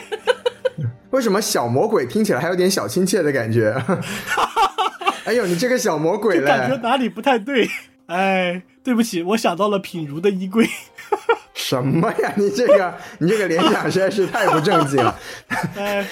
[1.11, 3.75] 为什么小魔鬼听起来还有点小亲切的感觉？
[5.25, 7.69] 哎呦，你这个小魔鬼嘞，感觉哪里不太对？
[8.07, 10.69] 哎，对不起，我想到了品如的衣柜。
[11.71, 12.33] 什么呀？
[12.35, 15.17] 你这个， 你这个联想实在是太不正经了。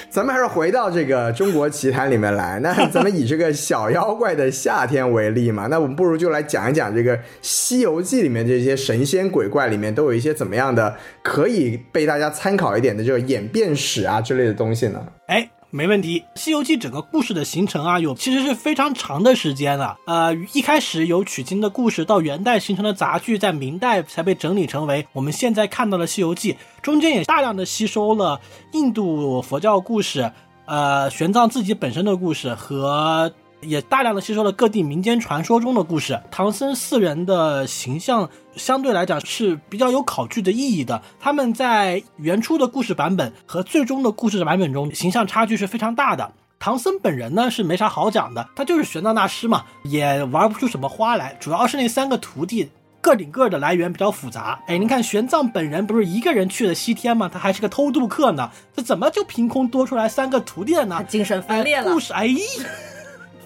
[0.10, 2.58] 咱们还是回到这个中国奇谭里面来。
[2.64, 15.06] 那咱们以这个小妖怪的夏天为例嘛， 那我们不如就来讲一讲这个《西游记》里面这些神仙鬼怪里面都有一些怎么样的可以被大家参考一点的这个演变史啊之类的东西呢？
[15.28, 15.50] 哎。
[15.72, 19.98] 没问题，《西游记》整个故事的形成啊，有其实是非常长的时间了。
[20.08, 26.54] 呃，一开始有取经的故事，到元代形成的杂剧，在明代才被整理成为我们现在看到的《西游记》。
[26.82, 28.42] 中间也大量的吸收了
[28.74, 30.32] 印度佛教故事，
[30.66, 33.32] 呃，玄奘自己本身的故事和。
[33.62, 41.02] 也大量的吸收了各地民间传说中的故事，唐僧四人的形象相对来讲是比较有考据的意义的。
[41.20, 46.32] 他们在原初的故事版本和最终的故事版本中，形象差距是非常大的。
[46.60, 51.36] 唐僧本人呢是没啥好讲的，他就是玄奘大师嘛，也玩不出什么花来。
[51.40, 52.70] 主要是那三个徒弟
[53.00, 54.60] 个顶个的来源比较复杂。
[54.68, 57.30] 哎，您看玄奘本人不是一个人去了西天吗？
[57.32, 61.02] 他还是个偷渡客呢，这怎么就凭空多出来三个徒弟了呢？
[61.08, 61.94] 精神分裂了。
[61.94, 62.28] 故事哎。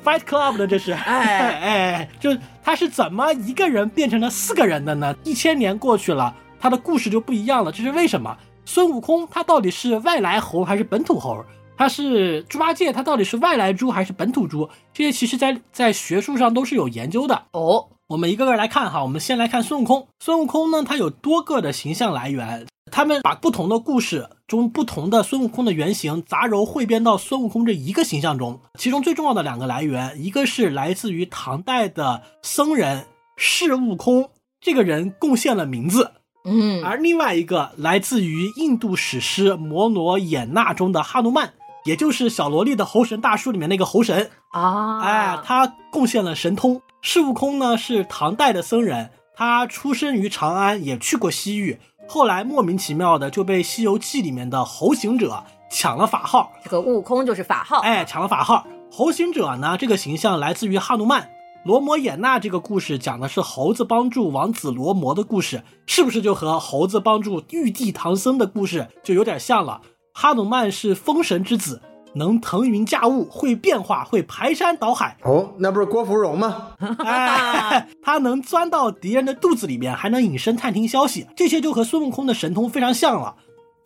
[0.04, 5.16] Fight Club 的这是，哎 哎，就他是怎么一个人变成了四个人的呢？
[5.24, 7.72] 一千年过去了，他的故事就不一样了。
[7.72, 8.38] 这是为什么？
[8.66, 11.44] 孙悟空他到底是外来猴还是本土猴？
[11.76, 14.70] 他是猪八戒他到底是外来猪还是本土猪？
[14.94, 17.88] 这些其实在在学术上都是有研究的哦。
[18.08, 20.08] 我们一个个来看哈，我们先来看孙悟空。
[20.20, 22.68] 孙悟空呢，他有多个的形象来源。
[22.92, 33.06] 他们把不同的故事中不同的孙悟空的原型杂糅汇编到孙悟空这一个形象中，其中最重要的两个来源，一个是来自于唐代的僧人
[33.38, 34.30] 释悟空，
[34.60, 36.12] 这个人贡献了名字，
[36.44, 41.54] 嗯，而另外一个来自于印度史诗《摩罗衍那》中的哈努曼，
[41.86, 46.82] 也就是小萝莉的猴神大叔里面那个猴神啊，哎，他贡献了神通。
[47.02, 51.80] 释悟空呢是唐代的僧人，他出生于长安，也去过西域。
[52.08, 58.66] 后来莫名其妙的就被《西游记》里面的猴行者抢了法号，这个悟空就是法号，哎，抢了法号。
[58.92, 61.30] 猴行者呢，这个形象来自于哈努曼。
[61.66, 69.82] 罗摩衍那这个故事讲的是猴子帮助王子罗摩的故事，是不是就和猴子帮助玉帝唐僧的故事就有点像了？
[70.14, 71.82] 哈努曼是风神之子。
[72.16, 75.18] 能腾云驾雾，会变化，会排山倒海。
[75.24, 76.70] 哦，那不是郭芙蓉吗？
[77.04, 83.36] 哎，他能钻到敌人的肚子里面，还能隐身探听消息，这些就和孙悟空的神通非常像了。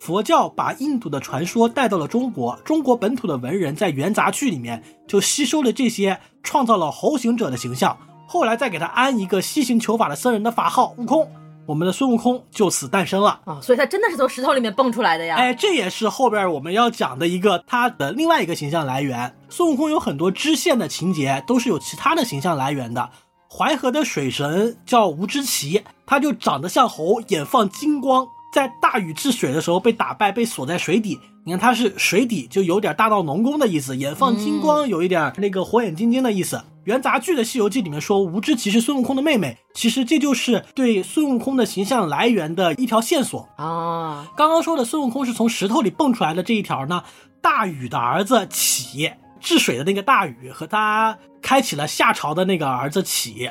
[0.00, 11.28] 佛教把印度的传说带到了中国，中国本土的文人在元杂剧里面就吸收了这些，创造了猴行者的形象，后来再给他安一个西行求法的僧人的法号悟空。
[11.68, 13.60] 我们的孙悟空就此诞生了啊！
[13.60, 15.36] 所以他真的是从石头里面蹦出来的呀！
[15.36, 19.36] 哎，这也是后边我们要讲的一个他的另外一个形象来源。
[19.50, 23.10] 孙悟空有很多支线的情节都是有其他的形象来源的。
[23.50, 31.18] 淮河的水神叫吴知奇，他就长得像猴，眼放金光，在大禹治水的时候被打败，被锁在水底。
[31.44, 36.62] 你看他是水底，就有点大闹龙宫的意思；眼放金光，有一点那个火眼金睛的意思。
[36.84, 44.26] 元杂剧的《西游记》里面说吴知奇是孙悟空的妹妹，其实这就是对孙悟空的形象来源的一条线索啊。
[44.36, 47.04] 刚刚说的孙悟空是从石头里蹦出来的这一条呢，
[47.42, 53.50] 大禹的儿子启治水的那个大禹和他开启了夏朝的那个儿子启，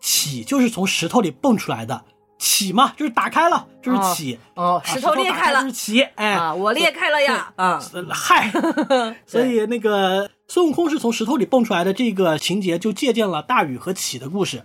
[0.00, 2.04] 启就是从石头里蹦出来的，
[2.42, 8.50] 起嘛就是打开了就是起，哦，啊石头裂开了就是起，哎，啊，我裂开了呀，啊，呃嗨，
[9.24, 14.64] 所以那个孙悟空是从石头里蹦出来的这个情节，就借鉴了大禹和启的故事。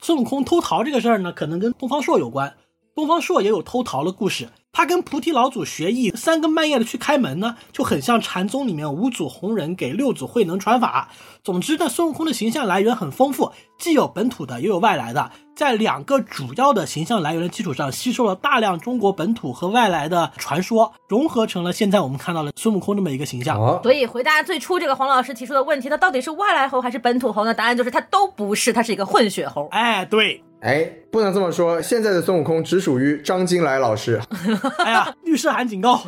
[0.00, 2.54] 孙悟空偷桃这个事儿呢，可能跟东方朔有关。
[2.98, 11.08] 东方朔也有偷桃的故事，他跟菩提老祖学艺，三更半夜的去开门呢，就很像禅宗里面五祖弘忍给六祖慧能传法。
[11.44, 15.30] 总之呢，孙悟空的形象来源很丰富，既有本土的，也有外来的。
[15.54, 23.60] 在两个主要的形象来源的基础上，吸收了大量中国本土和外来的传说，融合成了现在我们看到的孙悟空这么一个形象。
[23.60, 27.54] 哦，所以回答最初这个黄老师提出的问题，他到底是外来猴还是本土猴呢？
[27.54, 29.68] 答案就是他都不是，他是一个混血猴。
[29.70, 34.20] 哎，对，哎，不能这么说，现在的孙悟空只属于张金来老师。
[34.84, 36.02] 哎呀，律师函警告。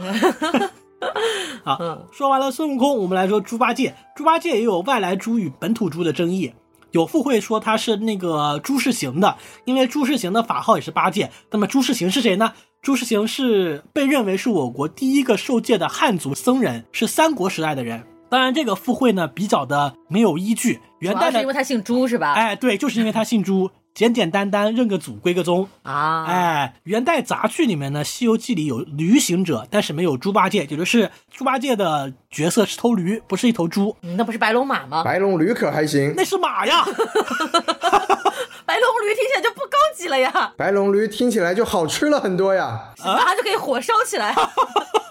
[1.64, 3.94] 好，嗯说完了孙悟空，我们来说猪八戒。
[4.16, 6.52] 猪八戒也有外来猪与本土猪的争议。
[6.90, 11.30] 有附会说他是那个朱世行的，因为朱世行的法号也是八戒。
[11.52, 12.52] 那么朱世行是谁呢？
[12.82, 18.02] 朱世行是被认为是我国第一个受戒的汉族僧人，是三国时代的人。
[18.28, 20.80] 当然，这个附会呢比较的没有依据。
[20.98, 22.32] 元主要代的是因为他姓朱是吧？
[22.32, 25.68] 哎，对，就是因为他姓朱，简简单单认个祖归个宗。
[25.82, 35.02] 啊，哎，元代杂剧里面呢，《西游记》里有驴行者，但是没有猪八戒，也就是猪八戒的角色是头驴，不是一头猪，嗯那不是白龙马吗？
[35.04, 36.84] 白龙驴可还行，那是马呀。
[38.66, 42.92] 白龙驴听起来就不高级了呀，白龙驴听起来就好吃了很多呀。
[43.04, 44.34] 马上就可以火烧起来。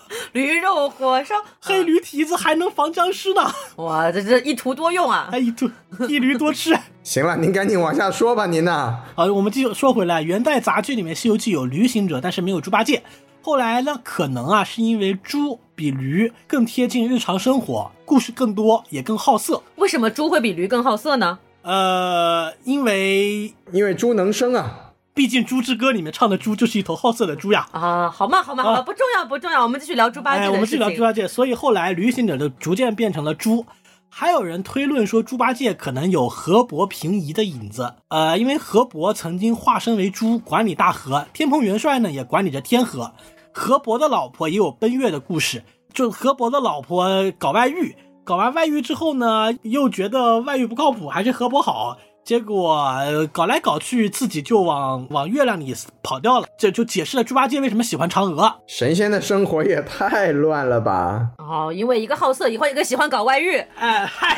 [0.34, 5.30] 驴肉火烧，黑驴蹄子还能防僵尸呢， 哇，这这一图多用啊！
[5.32, 5.70] 还一图
[6.08, 6.78] 一驴多吃。
[7.04, 9.00] 行了，您赶紧往下说吧，您呐。
[9.16, 13.04] 好，我们继续说回来，元代杂剧里面《西游记》有驴行者，但是没有猪八戒。
[13.42, 19.64] 后来呢，可能啊是因为猪比驴更贴近日常生活，故事更多，也更好色。
[19.78, 21.40] 为什么猪会比驴更好色呢？
[21.62, 24.89] 呃，因为因为猪能生啊。
[25.20, 27.68] 毕竟《猪之歌》里面唱的猪就是一头好色的猪呀。
[27.74, 30.80] 啊，好嘛好嘛好嘛，啊不重要不重要，我们继续聊猪八戒哎，我们的事情。
[30.80, 33.66] 去聊猪八戒，所以后来旅行者就逐渐变成了猪。
[34.08, 37.96] 还有人推论说，猪八戒可能有河伯平移的影子。
[38.08, 43.12] 呃，因为河伯曾经化身为猪，管理大河；天蓬元帅呢，也管理着天河。
[43.52, 51.98] 河伯的老婆也有奔月的故事，就河伯的老婆搞外遇，搞完外遇之后呢，又觉得外遇不靠谱，还是河伯好。
[52.30, 58.54] 结果、呃搞来搞去，自己就往往月亮里跑掉了，这就解释了猪八戒为什么喜欢嫦娥。
[58.68, 61.30] 神仙的生活也太乱了吧！
[61.40, 63.58] 哦，因为一个好色，以后一个喜欢搞外遇。
[63.80, 64.38] 哎嗨，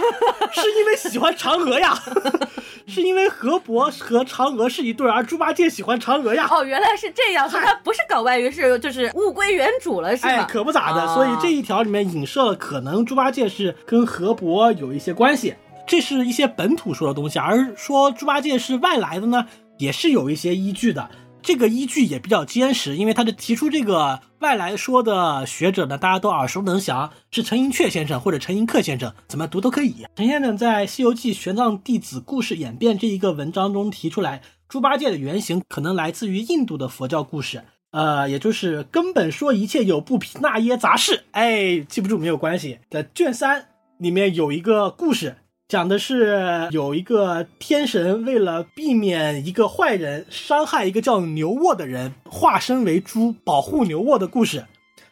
[0.54, 1.94] 是因为喜欢嫦娥呀，
[2.88, 6.48] 是因为河伯和嫦娥是一对儿，而猪八戒喜欢嫦娥呀。
[6.50, 10.32] 哦，原来是这样，所以他不是搞外遇，是就是物归原主了，是吗？
[10.32, 15.54] 哎，可不咋的，啊所以这一条里面影射了可能猪八戒是跟河伯有一些关系，
[15.92, 19.46] 这是一些本土说的东西，而说猪八戒是外来的呢，
[19.78, 21.12] 也是有一些依据的。
[21.42, 30.06] 这个依据也比较坚实，因为他的提出这个外来说的学者呢，大家都耳熟能详，是陈寅恪先生或者陈寅恪先生，怎么读都可以。
[30.16, 41.26] 陈先生在《西游记玄奘弟子故事演变》这一个文章中提出来，猪八戒的原型可能来自于印度的佛教故事，呃，也就是根本说一切有不毗那耶杂事。
[41.32, 42.80] 哎，记不住没有关系。
[42.90, 43.66] 在卷三
[43.98, 45.36] 里面有一个故事，
[45.72, 54.66] 讲的是有一个天神为了避免一个坏人伤害一个叫牛沃的人，化身为猪保护牛沃的故事。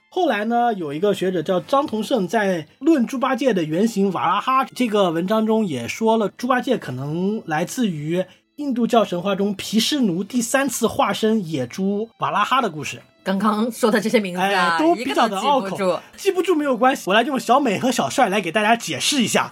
[0.09, 8.25] 后来呢，有一个学者叫张同胜，在《论猪八戒的原型瓦拉哈》这个文章中也说了，猪八戒可能来自于
[8.57, 13.01] 印度教神话中毗湿奴第三次化身野猪瓦拉哈的故事。
[13.23, 19.51] 刚刚说的这些名字啊，哎，都比较的拗口不。，记不住没有关系，我来用小美和小帅来给大家解释一下，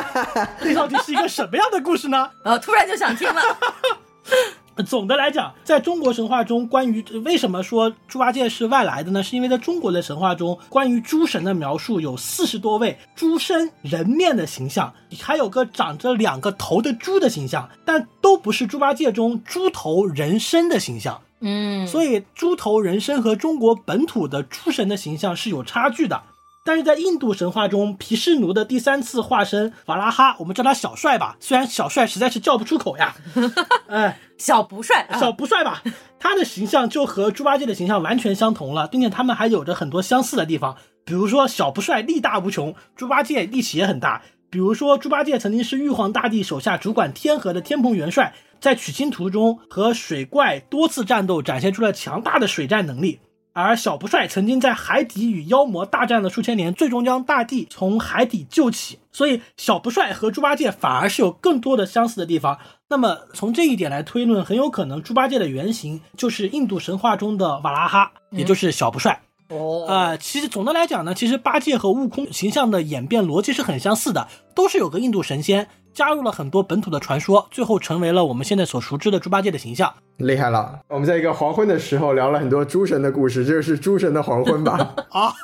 [0.62, 2.30] 这到底是一个什么样的故事呢？
[2.44, 3.42] 呃，突然就想听了。
[4.86, 9.20] 总的来讲，在中国神话中，关于为什么说猪八戒是外来的呢？
[9.20, 21.20] 是因为在中国的神话中，关于诸神的描述有四十多位猪身人面的形象，还有个长着两个头的猪的形象，但都不是猪八戒中猪头人身的形象。
[21.40, 26.22] 嗯，所以猪头人身和中国本土的诸神的形象是有差距的。
[26.64, 33.14] 但是在印度神话中，毗湿奴的第三次化身瓦拉哈，我们叫他小帅吧，虽然小帅实在是叫不出口呀，
[33.88, 35.82] 哎，小不帅，啊小不帅吧，
[36.18, 40.76] 他的形象就和猪八戒的形象完全相同了，并且他们还有着很多相似的地方，
[41.06, 44.20] 比如说小不帅力大无穷，猪八戒力气也很大。
[44.50, 53.20] 比如说，猪八戒曾经是玉皇大帝手下主管天河的天蓬元帅，在取经途中和水怪多次战斗，展现出了强大的水战能力。
[53.54, 59.00] 而小不帅曾经在海底与妖魔大战了数千年，最终将大地从海底救起。
[59.10, 62.58] 所以小不帅和猪八戒反而是有更多的相似的地方。
[62.88, 69.22] 那么从这一点来推论，很有可能猪八戒的原型就是印度神话中的瓦拉哈，也就是小不帅。
[69.48, 79.92] 哦，呃，其实总的来讲呢，其实八戒和悟空形象的演变逻辑是很相似的，都是有个印度神仙，加入了很多本土的传说，最后成为了我们现在所熟知的猪八戒的形象。
[80.18, 80.78] 厉害了！
[80.86, 84.94] 我们在一个黄昏的时候聊了很多诸神的故事，这就是诸神的黄昏吧？
[85.10, 85.34] 啊，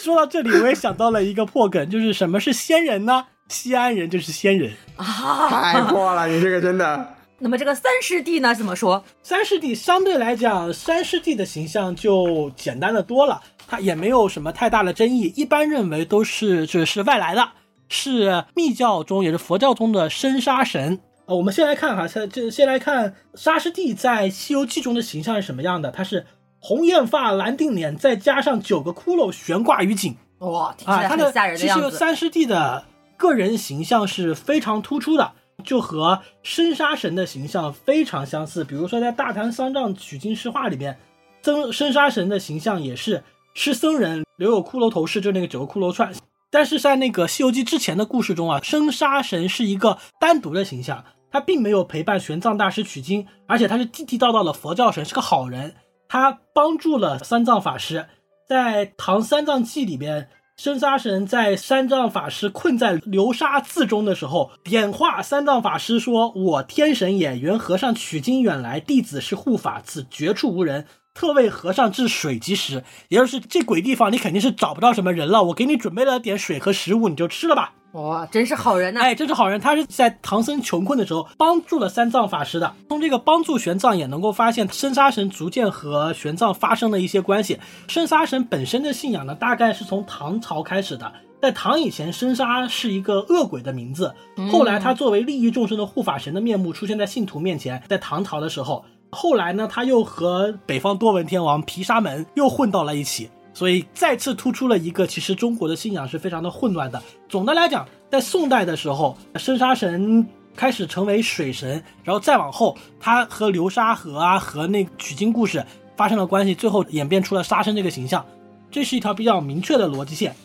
[0.00, 3.24] 说到这里，我也想到了一个破梗，就是什么是仙人呢？
[3.48, 4.70] 西安人就是仙人。
[4.94, 7.14] 啊，太破了，你这个真的。
[7.40, 8.54] 那么这个三师弟呢？
[8.54, 9.02] 怎么说？
[9.24, 17.48] 三师弟相对来讲，三师弟的形象就简单的多了，他也没有什么太大的争议，一般认为都是这是外来的，
[17.88, 21.00] 是密教中也是佛教中的生杀神。
[21.26, 25.90] 呃，我们先来看哈，先这先来看沙师弟在《西游记》中的形象是什么样的？
[25.90, 26.26] 他是
[26.60, 31.90] 红艳发、蓝定脸，再加上九个骷髅悬挂于颈哇，听起啊，来他很吓人的其样子。
[31.90, 32.84] 实三师弟的
[33.16, 35.32] 个人形象是非常突出的。
[35.64, 40.96] 就和生杀神的形象非常相似，比如说在《大唐三藏取经诗话》里面，
[41.42, 43.24] 僧生杀神的形象也是
[43.54, 46.12] 是僧人，留有骷髅头饰，就那个九个骷髅串。
[46.50, 55.74] 但是在那个《西游记》之前的故事中啊，生杀神是一个单独的形象，他并没有陪伴玄奘大师取经，而且他是地地道道的佛教神，是个好人，
[56.08, 58.06] 他帮助了三藏法师。
[58.48, 70.86] 在《唐三藏记》里边，生杀神在三藏法师困在流沙寺中的时候，点化三藏法师说：“我天神也，原和尚取经远来，弟子是护法，此绝处无人。”
[71.18, 75.42] 特为和尚治水及食，也就是这鬼地方，你肯定是找不到什么人了。
[75.42, 77.72] 我给你准备了点水和食物，你就吃了吧。
[77.94, 82.72] 哇，真是好人呐、哎，真是好人，他是在唐僧穷困的时候帮助了三藏法师的。
[82.88, 87.58] 从这个帮助玄奘也能够发现，生杀神逐渐和玄奘发生了一些关系。
[87.88, 91.12] 生杀神本身的信仰呢，大概是从唐朝开始的。
[91.42, 94.14] 在唐以前，生杀是一个恶鬼的名字，
[94.52, 97.82] 后来他作为利益众生的护法神的面目出现在信徒面前。
[97.88, 103.30] 在唐朝的时候，后来呢，他又和北方多闻天王毗沙门又混到了一起。
[103.54, 107.02] 所以再次突出了一个，其实中国的信仰是非常的混乱的。
[107.28, 118.24] 总的来讲，在宋代的时候，生杀神开始成为水神，然后再往后，他和流沙河啊和那取经故事发生了关系，最后演变出了沙僧这个形象。
[118.70, 120.36] 这是一条比较明确的逻辑线。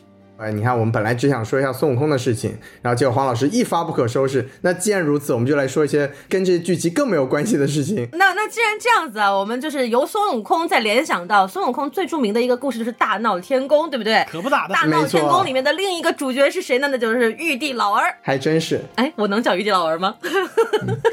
[0.44, 4.48] 哎，你看，我们本来只想说一下孙悟空的事情，然后结果黄老师一发不可收拾。
[4.62, 8.10] 那既然如此，我们就来说一些跟这些剧集更没有关系的事情。
[8.12, 14.26] 那那既然这样子啊，我们就是由孙悟空再联想到孙悟空最著名的一个故事就是大闹天宫，对不对？
[14.30, 16.89] 可不咋的大，闹天宫里面的另一个主角是谁呢？
[16.91, 18.14] 那就是玉帝老儿。
[18.22, 20.16] 还真是，哎，我能叫玉帝老儿吗？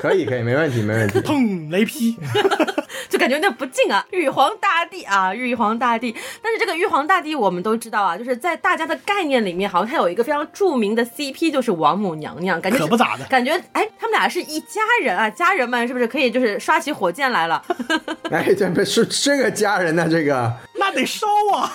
[0.01, 1.21] 可以可以，没问题没问题。
[1.21, 2.17] 砰，雷劈。
[3.09, 6.15] 就感觉有点不敬啊， 玉皇大帝啊，玉皇大帝。
[6.43, 17.63] 但是这个玉皇大帝我们都知道啊，就是在大家的概念里面，好像他有一个非常著名的 CP，就是王母娘娘，感觉可不咋的 感觉哎，他们俩是一家人啊，家人们是不是可以就是刷起火箭来了？
[18.31, 21.71] 哎，这不是这个家人呢，这个那得烧啊！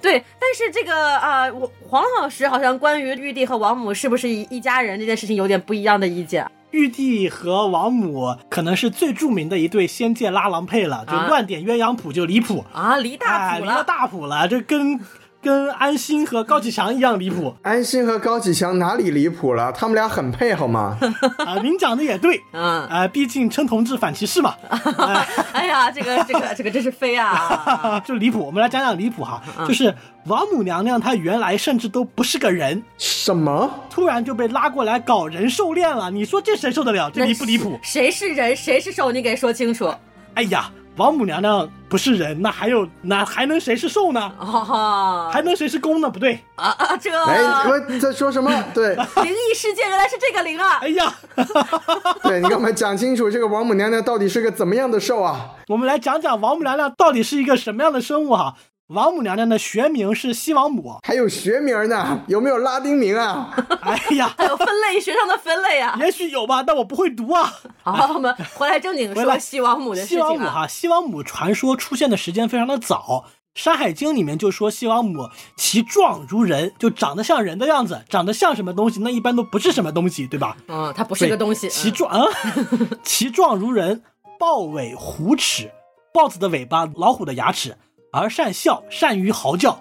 [0.00, 6.46] 对，但是这个啊、呃我黄老师好像关于玉帝和王母是不是一一家人这件事情有点不一样的意见。
[6.70, 11.26] 玉帝和王母可能是最著名的一对仙界拉郎配了，就啊。
[11.28, 15.00] 乱点鸳鸯谱就离谱，啊，离大哎，谱了，离了大谱了，这跟
[15.40, 19.70] 跟安心和高启强一样离谱安心和高启强哪里离谱了？
[19.72, 20.98] 他们俩很配好吗？
[21.46, 21.56] 啊！
[21.62, 28.00] 您讲的也对，嗯，啊，毕竟称同志反歧视嘛，哎 哎呀，这个这个这个真是飞啊！
[28.04, 28.44] 就离谱。
[28.44, 29.94] 我们来讲讲离谱哈，就是
[30.26, 33.70] 王母娘娘她原来甚至都不是个人，什么？
[33.88, 37.10] 突然就被拉过来搞人兽恋了，你说这谁受得了？
[37.10, 37.78] 这离不离谱？
[37.82, 39.12] 谁是人，谁是兽？
[39.12, 39.92] 你给说清楚。
[40.34, 44.32] 哎呀，王母娘娘不是人，那还有那还能谁是兽呢？
[44.40, 46.10] 哦，还能谁是公呢？
[46.10, 48.50] 不对，啊啊，这哎，我在说什么？
[48.74, 50.78] 对灵异事件原来是这个灵啊！
[50.82, 51.14] 哎呀，
[52.24, 55.50] 对，你给我们讲清楚，这个王母娘娘到底是个怎么样的兽啊？
[55.68, 58.56] 我们来讲讲王母娘娘到底是一个什么样的生物哈。
[58.88, 60.98] 王母娘娘的学名是西王母。
[61.06, 62.24] 还有学名呢？
[62.26, 63.54] 有没有拉丁名啊？
[63.82, 65.94] 哎呀，还有分类学上的分类啊！
[66.00, 67.52] 也许有吧，但我不会读啊。
[67.82, 70.38] 好，我们回来正经说西王母的事西王。
[70.38, 80.56] 母哈，西王母传说出现的时间非常的早，《山海经》里面就说西王母其状如人，就长得像人的样子，长得像什么东西，那一般都不是什么东西，对吧？
[80.66, 81.68] 嗯，它不是一个东西。
[81.68, 82.24] 其状啊，
[83.04, 84.02] 其状如人，
[84.38, 85.70] 豹尾虎齿，
[86.14, 87.76] 豹子的尾巴，老虎的牙齿，
[88.12, 89.78] 而善笑，善于嚎叫，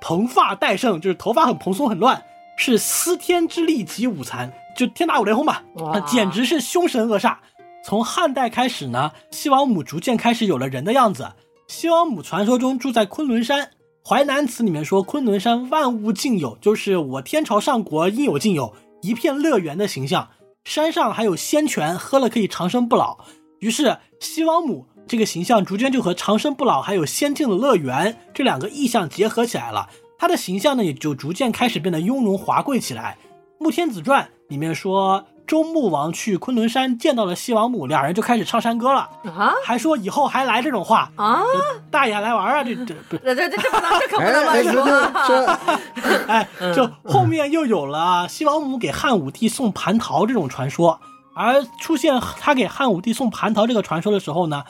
[0.00, 2.24] 蓬发戴胜，就是头发很蓬松很乱，
[2.56, 7.36] 是司天之力及五残，就天打五雷轰吧，哇简直是凶神恶煞。
[7.84, 11.32] 从汉代开始呢，西王母逐渐开始有了人的样子，
[11.68, 13.62] 西王母传说中住在昆仑山，
[14.08, 20.28] 《淮南词》里面说昆仑山万物尽有，就是我天朝上国应有尽有，一片乐园的形象。
[20.64, 23.18] 山上还有仙泉，喝了可以长生不老。
[23.60, 29.88] 于是西王母这个形象逐渐就和长生不老还有仙境的乐园这两个意象结合起来了。
[30.18, 33.18] 他的形象呢，也就逐渐开始变得雍容华贵起来。
[33.62, 35.26] 《穆天子传》里面说。
[35.46, 41.42] 周穆王去昆仑山见到了西王母，两人就开始唱山歌了啊，还说以后还来这种话啊，
[41.90, 45.58] 大爷来玩啊，这这不这这这不能这可不能乱说。
[46.28, 50.98] 哎，就后面又有了西王母给汉武帝送蟠桃这种传说，
[51.36, 54.64] 而出现他给汉武帝送蟠桃这个传说的时候呢。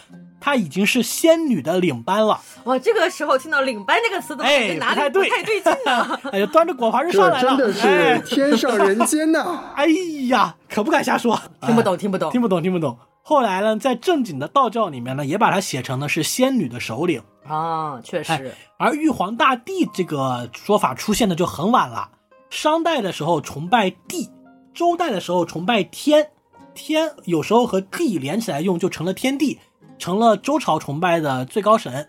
[0.44, 2.38] 她已经是仙女的领班了。
[2.64, 6.20] 哇，这个时候听到“领班”这个词，哎，哪里不太对劲呢？
[6.30, 9.58] 哎呀，端着果盘就上来了，真的是天上人间呐！
[9.74, 9.86] 哎
[10.28, 12.98] 呀，可不敢瞎说，听不懂，听不懂，听不懂，听不懂。
[13.22, 18.52] 后来呢，在正经的道教里面呢，也把它写成了是仙女的首领啊，确实。
[18.76, 22.10] 而玉皇大帝这个说法出现的就很晚了，
[22.50, 24.28] 商代的时候崇拜地，
[24.74, 26.32] 周代的时候崇拜天，
[26.74, 29.58] 天有时候和地连起来用，就成了天地。
[29.98, 32.08] 成了周朝崇拜的最高神。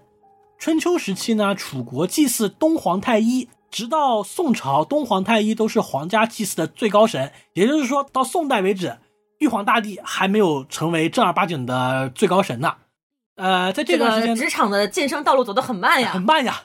[0.57, 7.31] 春秋时期呢，楚国祭祀东皇太一，直到宋朝，东皇太一都是皇家祭祀的最高神。
[7.53, 8.97] 也就是说到宋代为止，
[9.39, 12.75] 玉皇大帝还没有成为正儿八经的最高神呢。
[13.36, 16.63] 呃，在这段时间，职场的晋升道路走得很慢呀，很慢呀。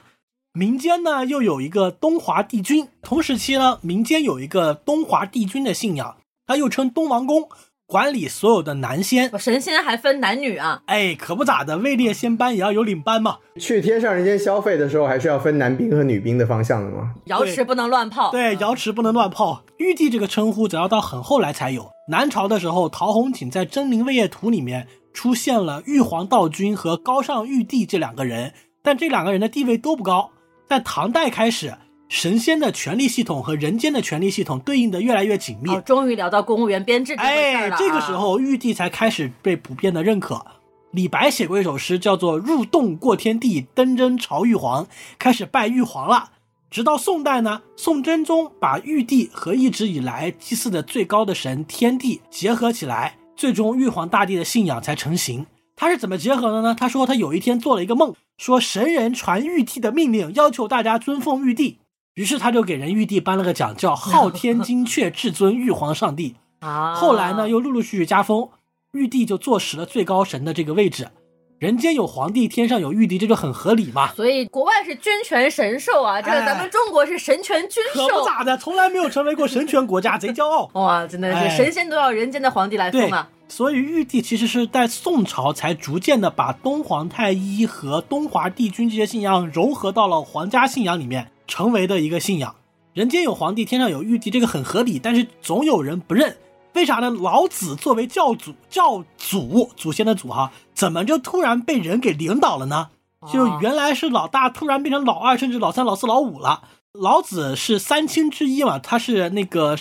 [0.53, 7.49] 民间呢又有一个东华帝君，同时期呢，民间有一个东华帝君的信仰，他又称东王公。
[7.91, 10.81] 管理所有的男仙，神仙还分男女啊？
[10.85, 13.39] 哎，可不咋的，位列仙班也要有领班嘛。
[13.59, 17.13] 去天上人间消费的时候，还是要分男兵和女兵的方向的嘛？
[17.25, 18.31] 瑶池不能乱泡。
[18.31, 19.65] 对，瑶池不能乱泡。
[19.75, 21.91] 玉帝这个称呼，则要到很后来才有。
[22.07, 30.31] 南朝的时候，陶弘景在《真灵位业图》里面出现了玉皇道君和高尚玉帝这两个人，但这两个人的地位都不高。
[30.69, 31.73] 在唐代开始。
[32.11, 35.71] 神仙的权力系统和人间的权力系统对应的越来越紧密。
[35.85, 40.45] 终于聊到公务员编制这哎，这个时候玉帝才开始被普遍的认可。
[40.91, 44.85] 李白写过一首诗，叫做“入洞过天地，登真朝玉皇”，
[45.17, 46.31] 开始拜玉皇了。
[46.69, 55.45] 直到宋代呢，宋真宗把玉帝和一直以来祭祀的最高的神天帝结合起来，最终玉皇大帝的信仰才成型。
[55.77, 56.75] 他是怎么结合的呢？
[56.77, 61.77] 他说他有一天做了一个梦，说神人传玉帝的命令，要求大家尊奉玉帝。
[62.15, 66.35] 于是他就给人玉帝颁了个奖，叫昊天 金阙至尊玉皇上帝。
[66.59, 68.49] 啊， 后来呢，又陆陆续续加封，
[68.93, 71.09] 玉帝就坐实了最高神的这个位置。
[71.57, 74.11] 人间有皇帝，天上有玉帝，这就很合理嘛。
[74.13, 78.07] 所以国外是君权神授啊，这个咱们中国是神权君授。
[78.07, 80.69] 可不咋的，从来没有成为过神权国家，贼骄傲。
[80.73, 83.29] 哇，真的是神仙都要人间的皇帝来封啊。
[83.47, 91.31] 所以玉帝其实是在宋朝才逐渐的把东皇太一和东华帝君这些信仰融合到了皇家信仰里面。
[91.51, 92.55] 成为的一个信仰，
[92.93, 94.97] 人间有皇帝，天上有玉帝，这个很合理。
[94.97, 96.37] 但是总有人不认，
[96.73, 97.09] 为啥呢？
[97.09, 102.87] 老子作为教祖、教祖、祖先的祖哈，怎么就突然被人给领导了呢？
[103.29, 106.63] 就原来是老大，突然变成老二，甚至老三、老四、老五了。
[106.93, 109.77] 老子是三清之一嘛，他是那个，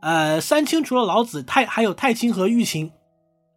[0.00, 2.90] 呃，三清除了老子，太还有太清和玉清。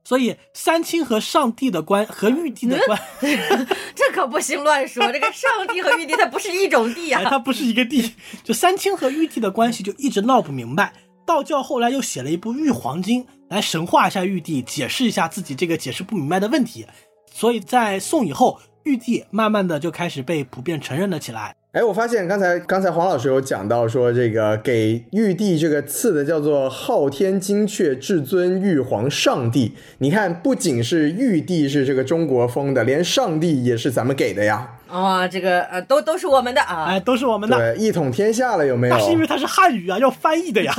[0.06, 2.98] 所以三清和上帝的关和玉帝的关，
[3.96, 5.12] 这可不行乱说。
[5.12, 8.14] 这个上帝和玉帝它不是一种地啊，它不是一个地。
[8.44, 10.94] 就三清和玉帝的关系就一直闹不明白。
[11.26, 16.86] 道教后来又写了一部《玉皇经》来神化一下玉帝，解释一下自己这个解释不明白的问题。
[17.34, 21.56] 所以在宋以后，玉帝慢慢的就开始被普遍承认了起来。
[21.76, 29.74] 哎，我发现刚才刚才黄老师有讲到说，这个给玉帝这个赐的叫做昊天金阙至尊玉皇上帝。
[29.98, 34.66] 你看，不仅是玉帝是这个中国风的，连上帝也是咱们给的呀。
[34.88, 38.96] 啊，这个呃，都都是我们的啊，哎，都是我们的，对，一统天下了，有没有？
[38.96, 40.74] 那是因为它是汉语啊，要翻译的呀。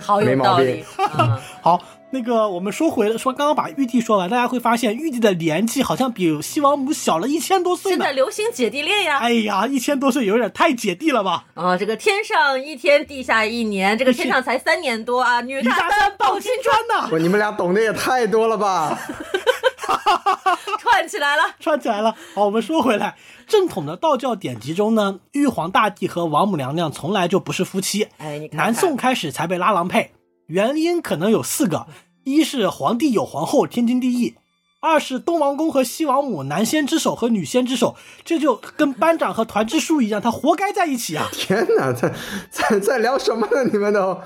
[0.00, 0.84] 好有道理。
[1.60, 1.82] 好。
[2.14, 7.96] 那个，我们说回了，说刚刚把玉帝说完，大家会发现玉帝的年纪好像比西王母小了一千多岁呢。
[7.96, 9.18] 现在流行姐弟恋呀。
[9.18, 11.46] 哎呀，一千多岁有点太姐弟了吧？
[11.54, 17.08] 啊，这个天上一天，地下一年，这个天上才三年多啊， 女大三抱金砖呐。
[17.10, 18.96] 不，你们俩懂得也太多了吧？
[20.78, 22.14] 串起来了，串起来了。
[22.36, 23.16] 好，我们说回来，
[23.48, 28.06] 正统的道教典籍中呢，玉皇大帝和王母娘娘从来就不是夫妻。
[28.18, 30.12] 哎，你南宋开始才被拉郎配。
[30.46, 31.86] 原因可能有四个：
[32.24, 34.34] 一是皇帝有皇后，天经地义；
[34.80, 41.28] 二是东王公和西王母，男仙之首和女仙之首，这就跟班长和团支书一样，他活该在一起啊！
[41.32, 42.12] 天哪，在
[42.50, 43.64] 在在聊什么呢？
[43.70, 44.20] 你们都，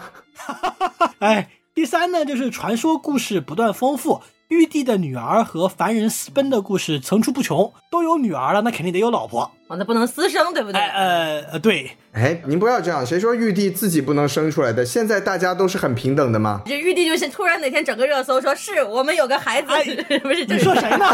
[1.20, 9.42] 哎，第三呢，就是传说故事不断丰富，玉帝的女儿和凡人私奔的故事层出不穷，都有女儿了，那肯定得有老婆。
[9.66, 10.80] 哦，那不能私生，对不对？
[10.80, 14.86] 哎呃呃，对，哎，您不要这样，谁说玉帝自己不能生出来的？
[14.86, 16.62] 现在大家都是很平等的吗？
[16.64, 19.84] 这玉帝就是突然哪天整个热搜说是我们有个孩子，哎
[20.20, 21.06] 不是这你说谁呢？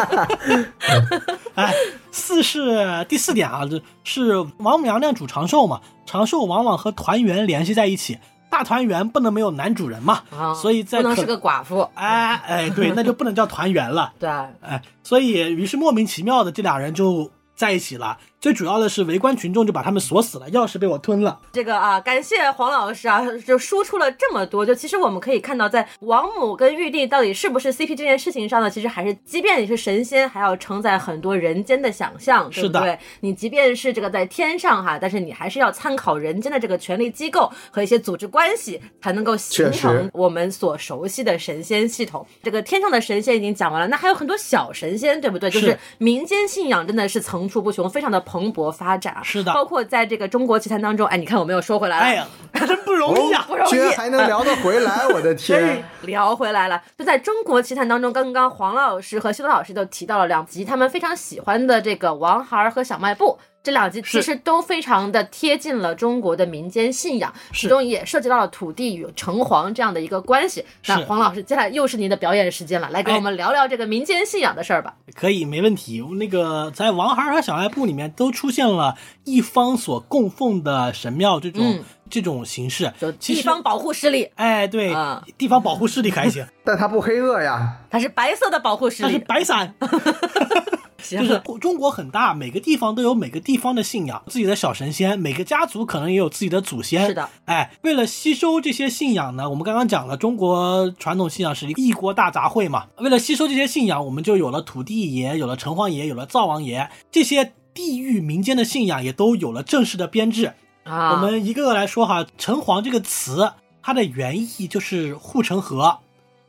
[1.56, 1.74] 哎，
[2.12, 8.16] 四是第四点啊，这是王母娘娘主长寿嘛，长寿往往和团圆联系在一起，
[8.54, 14.30] 大团圆不能没有男主人嘛，啊，所以在可不能是个寡妇，哎哎，对，那就不能叫团圆了， 对，
[14.60, 18.16] 哎，所以于是莫名其妙的这俩人就在一起了。
[18.44, 21.40] 最主要的是围观群众就把他们锁死了，钥匙被我吞了。
[21.50, 24.66] 这个啊，感谢黄老师啊，就输出了这么多。
[24.66, 32.98] 就其实我们可以看到，在王母跟玉帝到底是不是 CP 这件事情上呢，其实还是，即便你是神仙，还要承载很多人间的想象，对不对？
[33.20, 42.26] 你即便是这个在天上哈，但是你还是要参考人间的这个权力机构和一些组织关系，才能够形成我们所熟悉的神仙系统。
[42.42, 45.48] 这个天上的神仙已经讲完了，那还有很多小神仙，对不对？
[45.48, 49.16] 就是是民间信仰真的是层出不穷，非常的蓬勃发展。
[49.22, 52.26] 是的包括在这个中国奇谭当中，哎，你看我没有说回来了，哎呀，
[52.66, 53.44] 真不容易啊！
[53.46, 55.84] 不容易居然还能聊得回来，我的天！
[56.02, 63.38] 聊回来了，就在中国奇谭当中，刚刚黄老师和西多老师都提到了两集他们非常喜欢的这个王孩儿和小卖部。
[63.64, 70.62] 这两集其实都非常的贴近了中国的民间信仰，其中也涉及到了土地与城隍这样的一个关系。
[70.86, 74.94] 那黄老师，接下来又是您的表演时间了，来给我们聊聊这个民间信仰的事儿吧。
[75.14, 76.02] 可以，没问题。
[76.18, 90.73] 那个在王孩和小卖部里面都出现了一方所供奉的神庙这种、嗯这种形式，地方保护势力，哎，对，啊地方保护势力还行，但它不黑恶呀，它是白色的保护势力，它是力，白伞 行
[91.10, 97.06] 就是中国很大，每个地方都有每个地方的信仰，自己的小神仙，每个家族可能也有自己的祖先。
[97.06, 102.86] 是的，哎，为了吸收这些信仰呢，我们刚刚讲了，中国传统信仰是一个异国大杂烩嘛。
[102.98, 110.52] 为了吸收这些信仰，我们就有了土地爷，有了城隍爷，有了灶王爷，这些地域民间的信仰也都有了正式的编制。
[110.84, 113.52] 啊，我们一个个来说哈，城隍这个词，
[113.82, 115.98] 它的原意就是护城河。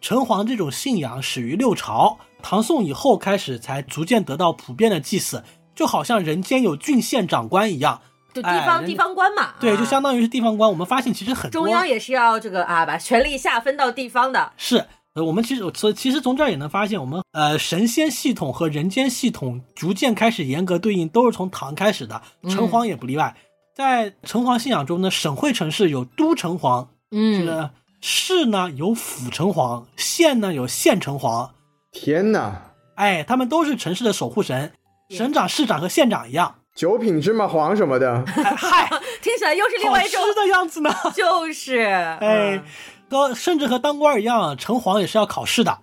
[0.02, 5.44] 城隍这种信仰始于六朝，唐宋以后开始才逐渐得到普遍的祭祀，
[5.74, 8.00] 就好像人间有郡县长官一样。
[8.36, 10.70] 就地方、哎地方官嘛，对，啊就相当于是地方官。
[10.70, 14.52] 我们发现其实很多中央也是要这个啊，把权力下分到地方的。
[14.58, 14.86] 是，
[15.16, 23.36] 呃，我们其实所以其实从这儿也能发现，我们呃神仙系统和人间系统逐渐开始严格对应，都是从唐开始的，城隍也不例外。
[23.74, 27.72] 在城隍信仰中呢，省会城市有都城隍，这嗯，个
[28.02, 31.50] 市呢有府城隍，县呢有县城隍，
[31.96, 32.74] 天哪！
[32.96, 34.74] 哎，他们都是城市的守护神，
[35.10, 36.56] 省长、市长和县长一样。
[36.76, 38.90] 九品芝麻黄什么的，哎嗨，
[39.24, 40.94] 听起来又是另外一种，吃的样子呢。
[41.16, 42.62] 就是哎，
[43.10, 45.72] 和甚至和当官一样，城隍也是要考试的。《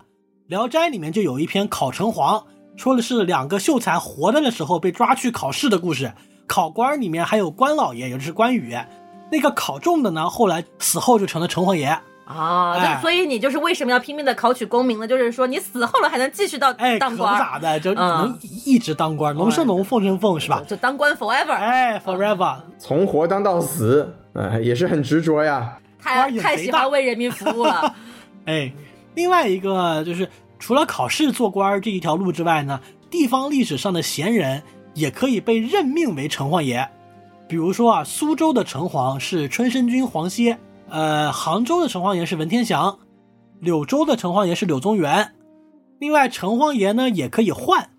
[0.47, 2.43] 聊斋》里面就有一篇考城隍，
[2.77, 6.13] 说的是两个秀才活着的时候被抓去考试的故事。
[6.45, 8.77] 考官里面还有关老爷，也就是关羽。
[9.31, 11.97] 那个考中的呢，后来死后就成了城隍爷。
[12.25, 15.07] 啊，哎就所以你就是为什么要拼命的考取功名呢？
[15.07, 20.63] 就是说你死后了还能继续到哎，可不当官，咋的，就嗯能一直当官，龙生龙，凤生凤，是吧？
[20.67, 22.57] 就当官 forever，哎，forever。
[22.79, 25.77] 从活当到死，哎，也是很执着呀。
[26.01, 27.95] 太太喜欢为人民服务了。
[28.45, 28.71] 哎，
[29.15, 34.63] 另外一个就是除了考试做官这一条路之外呢，地方历史上的贤人
[34.93, 36.89] 也可以被任命为城隍爷。
[37.47, 40.57] 比如说啊，苏州的城隍是春申君黄歇，
[40.93, 42.99] 呃，杭州的城隍爷是文天祥，
[43.59, 45.33] 柳州的城隍爷是柳宗元。
[45.99, 47.89] 另外，城隍爷呢也可以换，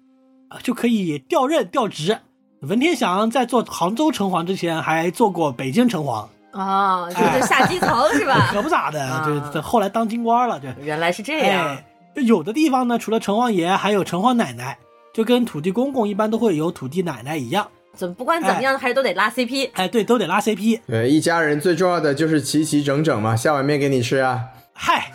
[0.49, 2.21] 啊，就可以调任调职。
[2.61, 8.51] 文天祥在做杭州城隍之前，还做过北京城隍，啊，就是下基层是吧？
[8.55, 10.73] 可不咋的，啊这这后来当京官了，这。
[10.81, 11.67] 原来是这样。
[11.67, 11.85] 哎，
[12.15, 14.79] 就有的地方呢，除了城隍爷，还有城隍奶奶，
[15.13, 17.67] 就跟土地公公一般都会有土地奶奶一样。
[17.95, 19.71] 怎么不管怎么样，还是都得拉 CP。
[19.75, 20.81] 哎，对，都得拉 CP。
[20.87, 24.41] 对，一家人最重要的就是齐齐整整嘛，下碗面给你吃啊，
[24.73, 25.13] 嗨，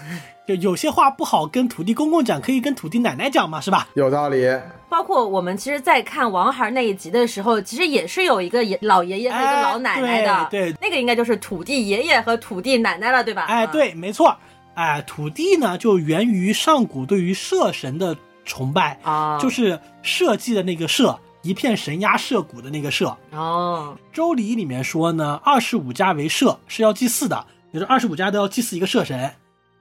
[0.47, 3.88] 就有些话不好跟土地公公讲，可以跟土地奶奶讲嘛，是吧？
[3.93, 4.47] 有道理。
[4.89, 10.34] 包括我们其实，在看王孩那一集的时候，其实也是有一个爷老爷爷和一个老奶奶的。
[10.34, 13.43] 哎对对那个应该就是土地爷爷和土地奶奶了，对吧？
[13.43, 13.71] 哎，嗯。
[13.71, 14.36] 对，没错。
[14.73, 18.15] 哎，土地呢，就源于上古对于社神的
[18.45, 23.18] 崇拜，啊，就是社稷的那个社，一片神鸦社鼓的那个社。
[23.32, 29.32] 哦，周礼里面说呢，二十五家为社，是要祭祀的，也就是二十五家都要祭祀一个社神。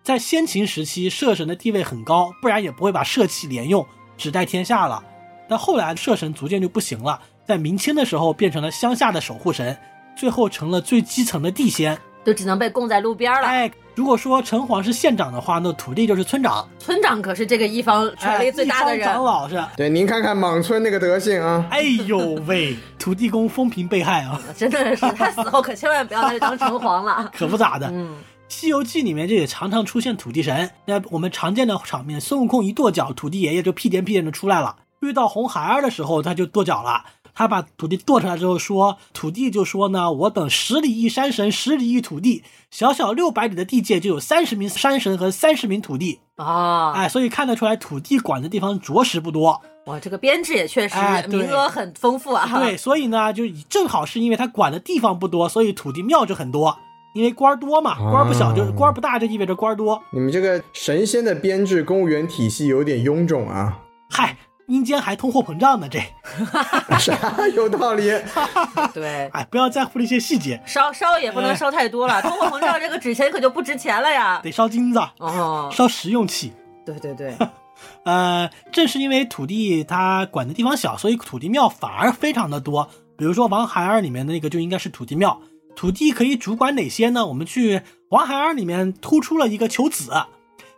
[0.03, 3.87] 在先秦时期，社神的地位很高，不然也不会把社稷连用，
[4.17, 5.03] 只代天下了。
[5.49, 9.77] 但后来社神逐渐就不行了，在明清的时候变成了乡下的守护神，
[10.17, 11.99] 最后成了最基层的地仙。
[12.29, 13.49] 就只能被供在路边了。
[13.49, 19.09] 哎，如果说城隍是县长的话，那土地就是村长，村长可是这个一方权力最大的人。
[19.09, 19.65] 哎长老是。
[19.79, 21.65] 对，您看看莽村那个德行啊！
[21.71, 24.39] 哎呦喂，土地公风评被害啊！
[24.55, 27.31] 真的是，他死后可千万不要再去当城隍了。
[27.35, 27.89] 可不咋的。
[27.91, 28.17] 嗯。
[28.55, 34.77] 《西游记》里面就也常常出现土地神，那我们常见的场面，孙悟空一跺脚，土地爷爷就屁颠屁颠的出来了。
[35.01, 37.05] 遇到红孩儿的时候，他就跺脚了。
[37.39, 46.91] 他把土地剁出来之后说，土地就说呢，我等十里一山神，十里一土地，小小六百里的地界就有三十名山神和三十名土地啊！
[46.95, 49.63] 哎，所以看得出来土地管的地方着实不多。
[49.87, 52.59] 哇，这个编制也确实哎名额很丰富啊。
[52.59, 56.77] 对，所以呢，就正好是因为他管的地方不多，所以土地庙就很多。
[57.15, 60.03] 因为官儿多嘛，官儿不小就官儿不大，就意味着官儿多。
[60.11, 63.79] 你们这个神仙的编制公务员体系有点臃肿啊！
[64.11, 64.37] 嗨，
[64.69, 65.99] 阴间还通货膨胀呢，这
[66.99, 68.13] 啥有道理？
[68.95, 74.41] 对，哎，不要在乎那些细节，烧烧也不能烧太多了，通货膨胀这个纸钱可就不值钱了呀。
[74.45, 76.53] 得烧金子哦，烧实用器。
[76.85, 77.35] 对对对，
[78.05, 82.89] 呃，正是因为土地它管的地方小，所以土地庙反而非常的多。
[83.17, 85.41] 比如说王孩儿里面的那个就应该是土地庙。
[85.75, 87.27] 土地可以主管哪些呢？
[87.27, 90.13] 我们去王孩儿里面突出了一个求子，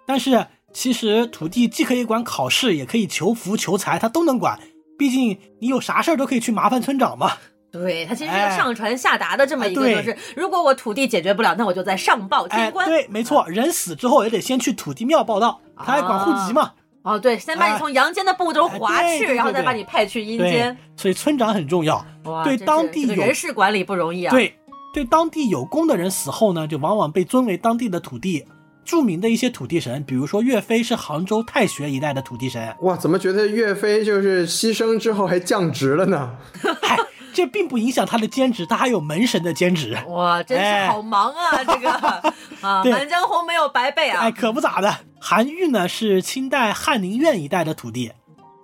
[0.07, 4.59] 但是其实土地既可以管考试，也可以求福求财，他都能管。
[4.99, 7.33] 毕竟你有啥事儿都可以去麻烦村长嘛。
[7.73, 12.87] 对，它其实是个上传下达的这么一个，哎就是如果我土地解决不了，那我就在上报天官。
[12.87, 16.73] 哎、对，没错，人死之后也得先去土地庙报道，他还管户籍嘛。
[17.03, 20.77] 哦，对，先把你从阳间的步骤划去，哎、然后再把你派去阴间。
[20.97, 22.05] 所以村长很重要，
[22.45, 24.31] 对当地有、这个、人事管理不容易啊。
[24.31, 24.55] 对。
[24.93, 28.45] 对当地有功的人死后呢，就往往被尊为当地的土地。
[28.91, 32.75] 著名的一些土地神，比如说岳飞是杭州太学一带的土地神。
[32.81, 36.35] 哇，怎么觉得岳飞就是牺牲之后还降职了呢？
[36.83, 36.99] 嗨，
[37.33, 39.97] 这并不影响他的兼职，他还有门神的兼职。
[40.09, 41.51] 哇，真是好忙啊！
[41.55, 41.89] 哎、这个
[42.67, 44.23] 啊，《满江红》没有白背啊。
[44.23, 44.93] 哎，可不咋的。
[45.21, 48.11] 韩愈呢是清代翰林院一带的土地。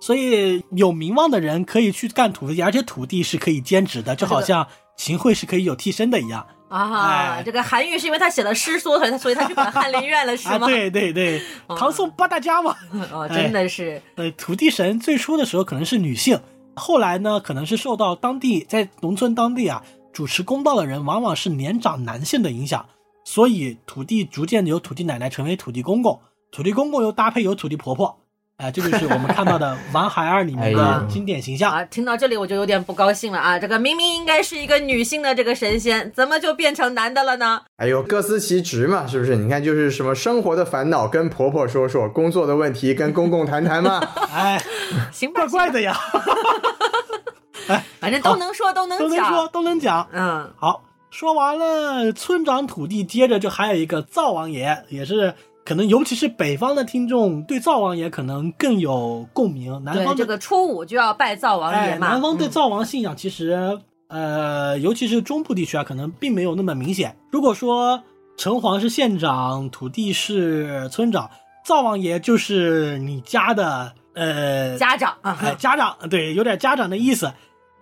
[0.01, 4.67] 所以有名望的人可以去干土地，而且土地是可以兼职的，就好像
[4.97, 7.35] 秦桧是可以有替身的一样啊。
[7.37, 10.65] 哎、这个韩愈是因为他写了诗说，所以他所以他去管翰林院了，是吗？
[10.65, 12.75] 啊、对对对，唐宋八大家嘛。
[13.11, 14.01] 哦，真的是。
[14.15, 16.39] 呃，土地神最初的时候可能是女性，
[16.75, 22.85] 后来呢，可能是受到当地在农村当地啊主持公道的人往往是年长男性的影响，
[23.23, 26.19] 所以土地逐渐由土地奶奶成为土地公公，
[26.51, 28.19] 土地公公又搭配有土地婆婆。
[28.57, 31.85] 哎，这就是我们看到的《王孩儿》里面的经典形象、哎、啊！
[31.91, 33.59] 听到这里我就有点不高兴了啊！
[33.59, 37.61] 这个明明应该是一个女性的这个神仙，怎么就变成男的了呢？
[37.75, 39.35] 哎呦，各司其职嘛，是不是？
[39.35, 44.01] 你看，就是什么生活的烦恼跟婆婆说说，工作的问题跟公公谈谈嘛。
[44.33, 44.59] 哎，
[45.13, 45.95] 行吧，怪怪的呀。
[47.67, 50.07] 哎，反正都能说，都能讲，都能说，都能讲。
[50.11, 50.81] 嗯，好，
[51.11, 55.35] 说完了村长土地，接着就还有一个灶王爷，也是。
[55.67, 59.83] 可能尤其是北方的听众对灶王爷可能更有共鸣。
[59.83, 62.07] 南方这个初五就要拜灶王爷嘛。
[62.07, 67.17] 哎、南方对灶王信仰其实，嗯、呃，尤其是中部地区啊，可能并没有那么明显。
[67.29, 68.01] 如果说
[68.37, 71.29] 城隍是县长，土地是村长，
[71.65, 77.33] 灶王爷就是你家的呃家长啊，哎，家长对，有点家长的意思。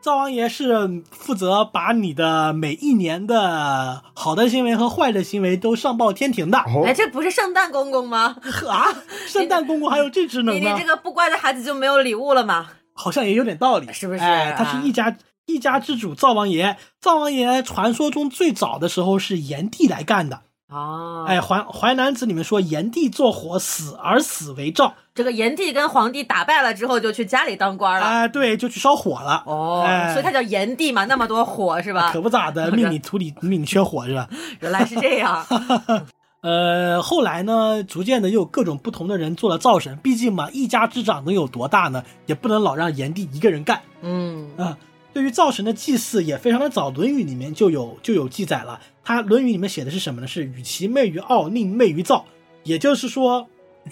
[0.05, 6.59] 灶王爷是负责把你的每一年的好的行为和坏的行为都上报天庭的。
[6.59, 8.35] 哦哎，这不是圣诞公公吗？
[8.69, 8.85] 啊，
[9.25, 10.61] 圣诞公公还有这职能呢？
[10.69, 12.67] 你你这个不乖的孩子就没有礼物了吗？
[12.93, 14.19] 好像也有点道理，是不是？
[14.19, 16.77] 哎，他是一家一家之主，灶王爷。
[17.01, 20.41] 灶王爷传说中最早的时候是炎帝来干的。
[20.69, 24.93] 哦，哎，《淮淮南子》里面说炎帝做火，死而死为灶。
[25.15, 28.05] 这个炎帝跟皇帝打败了之后，就去家里当官了。
[28.05, 29.41] 哎，对，就去烧火了。
[29.45, 32.11] 哦，哎、所以他叫炎帝嘛，那么多火是吧？
[32.11, 34.27] 可不咋的， 命里土里命里缺火是吧？
[34.59, 35.45] 原来是这样。
[36.43, 39.97] 呃，后来呢，逐渐的又有各种不同的人做了灶神。
[40.03, 42.03] 毕竟嘛，一家之长能有多大呢？
[42.25, 43.81] 也不能老让炎帝一个人干。
[44.01, 44.77] 嗯啊，
[45.13, 48.79] 对于灶神的祭祀也非常的早，《论语》里面就有就有记载了。
[49.03, 50.27] 他《论语》里面写的是什么呢？
[50.27, 52.25] 是与其媚于傲，宁媚于灶。
[52.63, 53.47] 也就是说，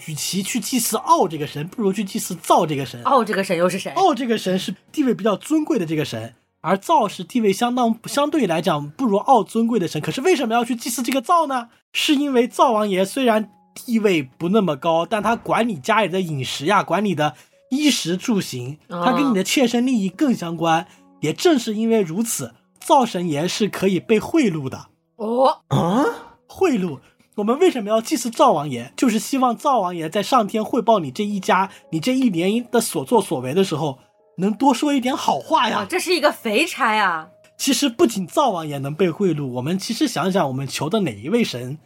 [0.07, 3.01] 与其去祭祀奥这个神，不如去祭祀灶这个神。
[3.03, 3.91] 奥这个神又是谁？
[3.91, 10.01] 奥这个神是地位比较尊贵的这个神，而灶是地位相当相对来讲不如奥尊贵的神。
[10.01, 11.69] 可是为什么要去祭祀这个灶呢？
[11.93, 17.35] 是因为灶王爷虽然地位不那么高，但他管你家里的饮食呀，管你的
[17.69, 20.87] 衣食住行，他跟你的切身利益更相关。
[21.21, 24.87] 也正是因为如此，灶神爷是可以被贿赂的。
[25.15, 26.05] 哦啊，
[26.47, 26.99] 贿赂。
[27.35, 28.93] 我们为什么要祭祀灶王爷？
[28.95, 33.97] 就是希望灶王爷在上天汇报你这一家、你这一年的所作所为的时候，
[34.37, 35.85] 能多说一点好话呀。
[35.89, 37.29] 这是一个肥差啊！
[37.57, 41.79] 其实不仅灶王爷能被贿赂，我们其实想想，我们求的哪一位神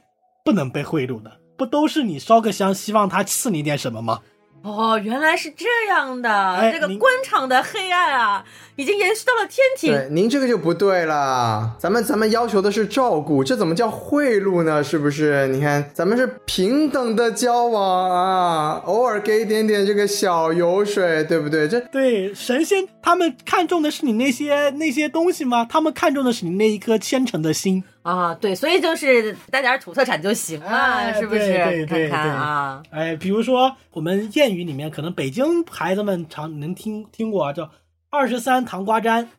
[0.43, 1.31] 不能被贿赂呢？
[1.57, 4.19] 不都是你烧个香，希望他赐你点什么吗？
[4.63, 8.43] 哦，原来是这样的，哎这个官场的黑暗啊，
[8.77, 9.91] 已经延续到了天庭。
[9.91, 11.75] 对，您这个就不对了。
[11.79, 14.83] 咱们咱们要求的是照顾，这怎么叫贿赂呢？
[14.83, 15.47] 是不是？
[15.47, 21.67] 你看，咱们是平等的交往啊，偶尔给一点点这个小油水，对不对？
[21.67, 25.65] 这对，神仙他们看重的是你那些那些东西吗？
[25.67, 27.83] 他们看重的是你那一颗虔诚的心。
[28.03, 31.39] 啊，对，所以就是带点土特产就行了，哎是不是？
[31.39, 37.69] 对对对看看啊，哎，比如说我们谚语里面，可能北京孩子们常能听听过啊，叫
[38.09, 39.29] “二十三糖瓜粘”。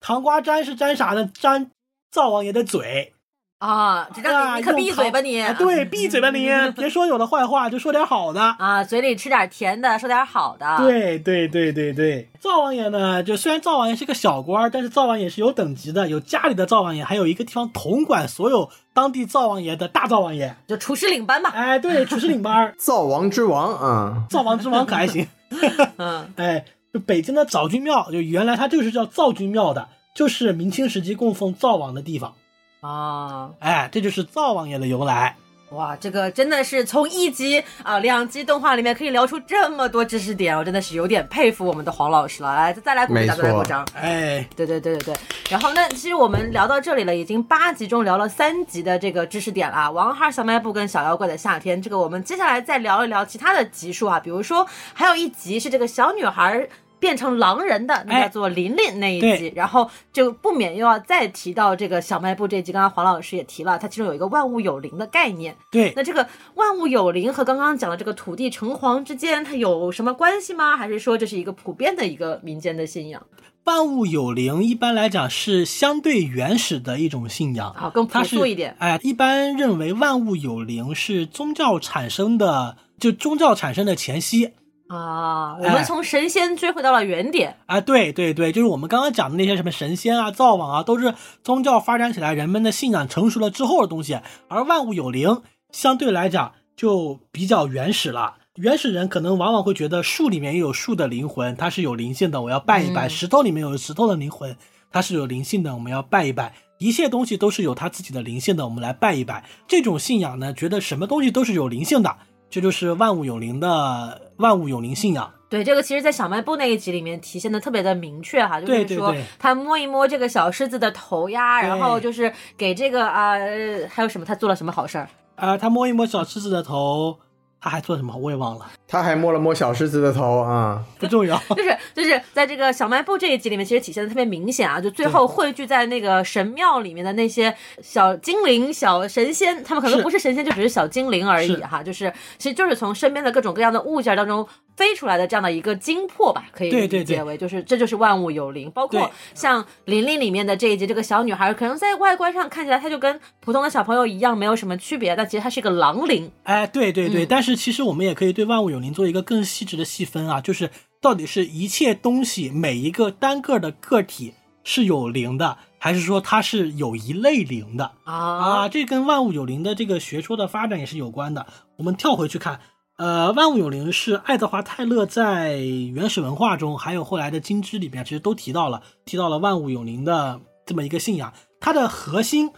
[0.00, 1.30] 糖瓜粘是粘啥呢？
[1.40, 1.70] 粘
[2.10, 3.12] 灶王爷的嘴。
[3.58, 5.40] 啊，这让啊你你可闭嘴吧你！
[5.40, 6.46] 啊对，闭嘴吧你！
[6.76, 8.38] 别说有的坏话，就说点好的。
[8.58, 20.54] 啊，嘴里吃点甜的，说点好的。，对对对对对，灶王爷呢，就虽然灶王爷是个小官，但是灶王爷是有等级的，有家里的灶王爷，还有一个地方统管所有当地灶王爷的大灶王爷。
[20.66, 21.50] 就厨师领班吧。
[21.54, 25.26] 哎，对，厨师领班， 灶王之王啊、灶王之王可还行。
[25.96, 26.62] 嗯，哎，
[26.96, 32.32] 就北京的枣君庙，就原来它就是叫灶君庙的，就是明清时期供奉灶王的地方。
[32.80, 35.36] 啊，哎，这就是灶王爷的由来。
[35.70, 42.54] 哇，这个真的是从一集啊两集动画里面可以聊出这么多知识点，我真的是有点佩服我们的黄老师了。
[42.54, 43.86] 来，再来鼓掌，再来鼓掌。
[43.94, 45.14] 哎，对对对对对，
[45.50, 56.68] 然后那其实我们聊到这里了，已经八集中聊了三集的这个知识点了啊，王孩小卖部跟小妖怪的夏天，这个我们接下来再聊一聊其他的集数啊，比如说还有一集是这个小女孩。
[56.98, 62.72] 变成狼人的那哎叫做琳琳那一对集，然后就不免又要再提到这个小卖部这一集。
[62.72, 65.56] 刚刚黄老师也提了，它其中有一个万物有灵的概念。
[65.70, 70.76] 对，那这个万物有灵和刚刚讲的这个土地城隍之间，它有什么关系吗？
[70.76, 73.22] 还是说这是一个普遍的一个民间的信仰
[73.64, 77.70] 万物有灵，一般来讲是相对原始的一种信仰。
[77.72, 77.90] 啊？
[77.92, 78.76] 更朴素一点。
[78.78, 84.52] 哎，一般认为万物有灵是宗教产生的，就宗教产生的前夕
[84.88, 87.56] 啊，我哎们从神仙追回到了原点。
[87.66, 87.80] 啊。
[87.80, 94.20] 对对对，就是我们刚刚讲的那些什么神仙啊、灶王啊，都是宗教发展起来，人们的信仰成熟了之后的东西。
[94.48, 98.36] 而万物有灵相对来讲就比较原始了。
[98.54, 104.56] 原始人可能往往会觉得树里面也有树的灵魂，它是有灵性的，我要拜一拜；嗯石头里面有石头的灵魂，
[104.90, 106.54] 它是有灵性的，我们要拜一拜。
[106.78, 109.44] 一切东西都是有它自己的灵性的，我们来拜一拜。
[109.66, 112.16] 这种信仰呢，觉得什么东西都是有灵性的，
[112.56, 115.30] 这就是万物有灵的万物有灵信仰。
[115.50, 125.06] 对，这个其实，在小卖部那一集里面体现的特别的明确哈，就是说他摸一摸这个小狮子的头呀，然后就是给这个啊、呃还有什么他做了什么好事儿？
[125.34, 127.18] 啊、他摸一摸小狮子的头，
[127.66, 128.14] 他还做什么？
[128.16, 131.36] 我也忘了，他还摸了摸小狮子的头啊、不重要。
[131.50, 137.52] 就是就是在这个小卖部这一集里面，其实体现的特别明显啊，就最后汇聚在那个神庙里面的那些
[137.82, 144.46] 小精灵、小神仙，他们可能不是神仙，就只是小精灵而已哈，就是其实就是从身边的各种各样的物件当中
[144.76, 156.30] 飞出来的这样的一个精魄吧，可以对对对理解为就是这就是万物有灵，包括像琳琳里面的这一集，这个小女孩可能在外观上看起来她就跟普通的小朋友一样，没有什么区别，但其实她是一个狼灵。
[156.42, 160.70] 哎，对对对，嗯但是其实我们也可以对万物有灵做一个更细致的细分啊，就是
[161.00, 168.68] 到底是一切东西每一个单个的个体是有灵的，还是说它是有一类灵的啊啊？
[168.68, 171.46] 这跟万物有灵的这个学说的发展也是有关的。
[171.76, 172.60] 我们跳回去看，
[172.96, 182.50] 呃，万物有灵是爱德华泰勒在原始文化中，还有后来的金枝里边，其实都提到了，提到了万物有灵的这么一个信仰，它的核心、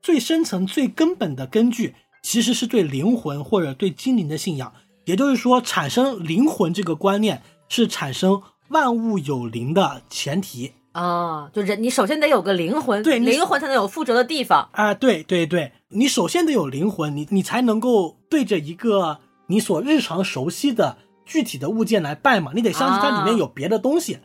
[0.00, 4.72] 最深层、最根本的根据，其实是对灵魂或者对精灵的信仰。
[5.06, 10.70] 也就是说，产生灵魂这个观念是产生万物有灵的前提。
[10.92, 14.68] 啊，就人你首先得有个灵魂，对灵魂才能有附着的地方。
[14.72, 19.18] 啊，对对对，你首先得有灵魂，你你才能够对着一个
[19.50, 20.96] 你所日常熟悉的
[21.26, 24.18] 具体的物件来拜嘛，你得相信它里面有别的东西。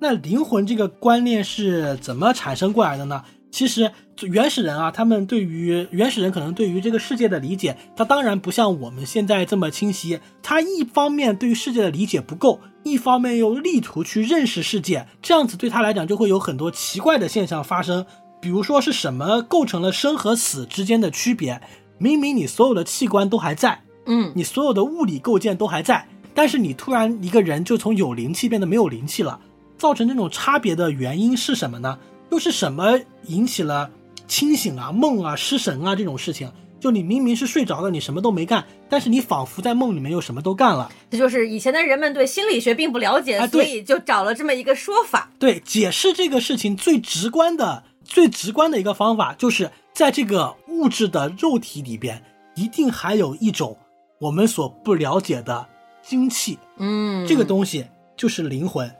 [0.00, 3.24] 那灵魂这个观念是怎么产生过来的呢？
[3.50, 10.20] 其实原始人啊，他们对于原始人可能对于这个世界的理解，他当然不像我们现在这么清晰。
[10.42, 18.04] 他一方面对于世界的理解不够，一方面又力图去认识世界，这样子对他来讲就会有很多奇怪的现象发生。
[18.42, 21.62] 比如说是什么构成了生和死之间的区别？
[21.96, 29.40] 明明你所有的器官都还在，嗯，你所有的物理构建都还在，但是你突然一个人就从有灵气变得没有灵气了，
[29.76, 31.98] 造成这种差别的原因是什么呢？
[32.30, 33.90] 又是什么引起了
[34.26, 36.50] 清醒啊、梦啊、失神啊这种事情？
[36.78, 40.92] 就你明明是睡着了，你什么都没干，但是你仿佛在梦里面又什么都干了。
[41.10, 45.30] 这就是以前的人们对心理学并不了解，所以就找了这么一个说法。
[45.38, 52.22] 对，解释这个事情最直观的、最直观的一个方法，就是在这个物质的肉体里边，
[52.54, 53.76] 一定还有一种
[54.18, 55.66] 我们所不了解的
[56.02, 56.58] 精气。
[56.76, 57.86] 嗯，这个东西
[58.16, 58.90] 就是灵魂。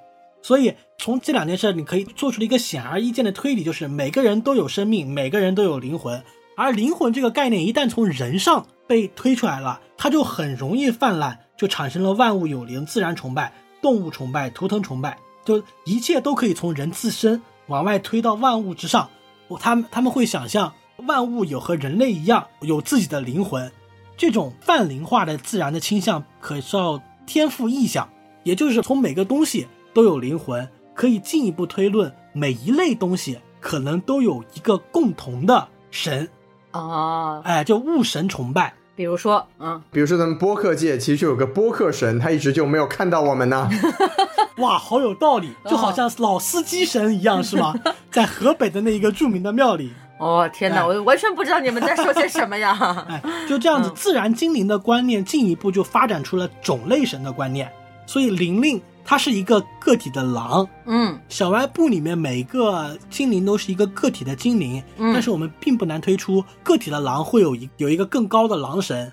[0.42, 6.22] 所以从这两件事，你可以做出了一个显而易见的推理，就是每个人都有生命，每个人都有灵魂。
[6.56, 13.52] 而灵魂这个概念一旦从人上被推出来了，它就很容易泛滥，就产生了万物有灵、自然崇拜、
[13.82, 19.10] 动物崇拜、图腾崇拜，就一切都可以从人自身往外推到万物之上。
[19.58, 20.72] 他们他们会想象
[21.06, 23.70] 万物有和人类一样有自己的灵魂，
[24.16, 28.08] 这种泛灵化的自然的倾向可叫天赋异象，
[28.44, 36.28] 也就是从每个东西都有灵魂，可以进一步推论每一类东西可能都有一个共同的神。
[36.70, 43.68] 啊，哎，就物神崇拜，比如说，嗯，比如说咱们播客界其实就有个播客神，他一直就没有看到我们呢。
[44.58, 47.74] 哇，好有道理，就好像老司机神一样，是吗？
[48.10, 49.92] 在河北的那一个著名的庙里。
[50.18, 52.76] 哦，天哪，我完全不知道你们在说些什么呀！
[53.08, 57.70] 哎，就这样子，自然精灵的观念进一步就发展出了种类神的观念，
[58.06, 58.80] 所以玲玲。
[59.08, 69.12] 它是一个个体的狼，嗯，小歪部里面每个精灵都是一个个体的精灵，嗯，但是我们并不难推出个体的狼会有一有一个更高的狼神，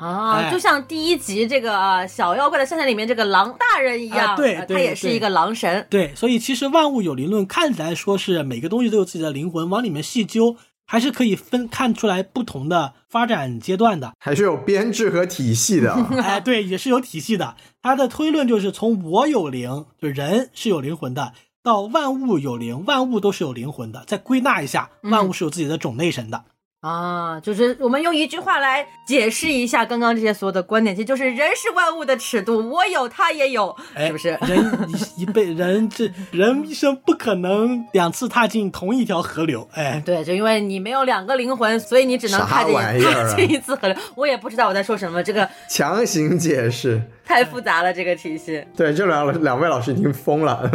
[0.00, 10.56] 啊，就像第一集这个小妖怪的圣诞里面这个狼大人一样，对，他也是一个狼神，对，所以其实万物有灵论看起来说是每个东西都有自己的灵魂，往里面细究。
[10.86, 15.92] 还是可以分看出来不同的发展阶段的，还是有编制和体系的。
[16.20, 17.54] 哎，对，也是有体系的。
[17.80, 21.32] 他的推论就是从我有灵，就人是有灵魂的，
[21.62, 26.42] 到万物有灵，万物都是有灵魂的，再归纳一下，万物是有自己的种类神的。
[26.80, 34.30] 啊，就是我们用一句话来解释一下刚刚这些所有的观点，其实就是人是万物的尺度，我有他也有，是不是？
[34.46, 43.94] 人一 一辈人这人一生不可能两次踏进同一条河流，哎，对，就因为你没有两个灵魂，所以你只能踏进踏进一次河流。
[44.14, 47.02] 我也不知道我在说什么，这个强行解释。
[47.22, 48.60] 太复杂了，这个体系。
[48.76, 50.68] 对，这两两位老师已经疯了。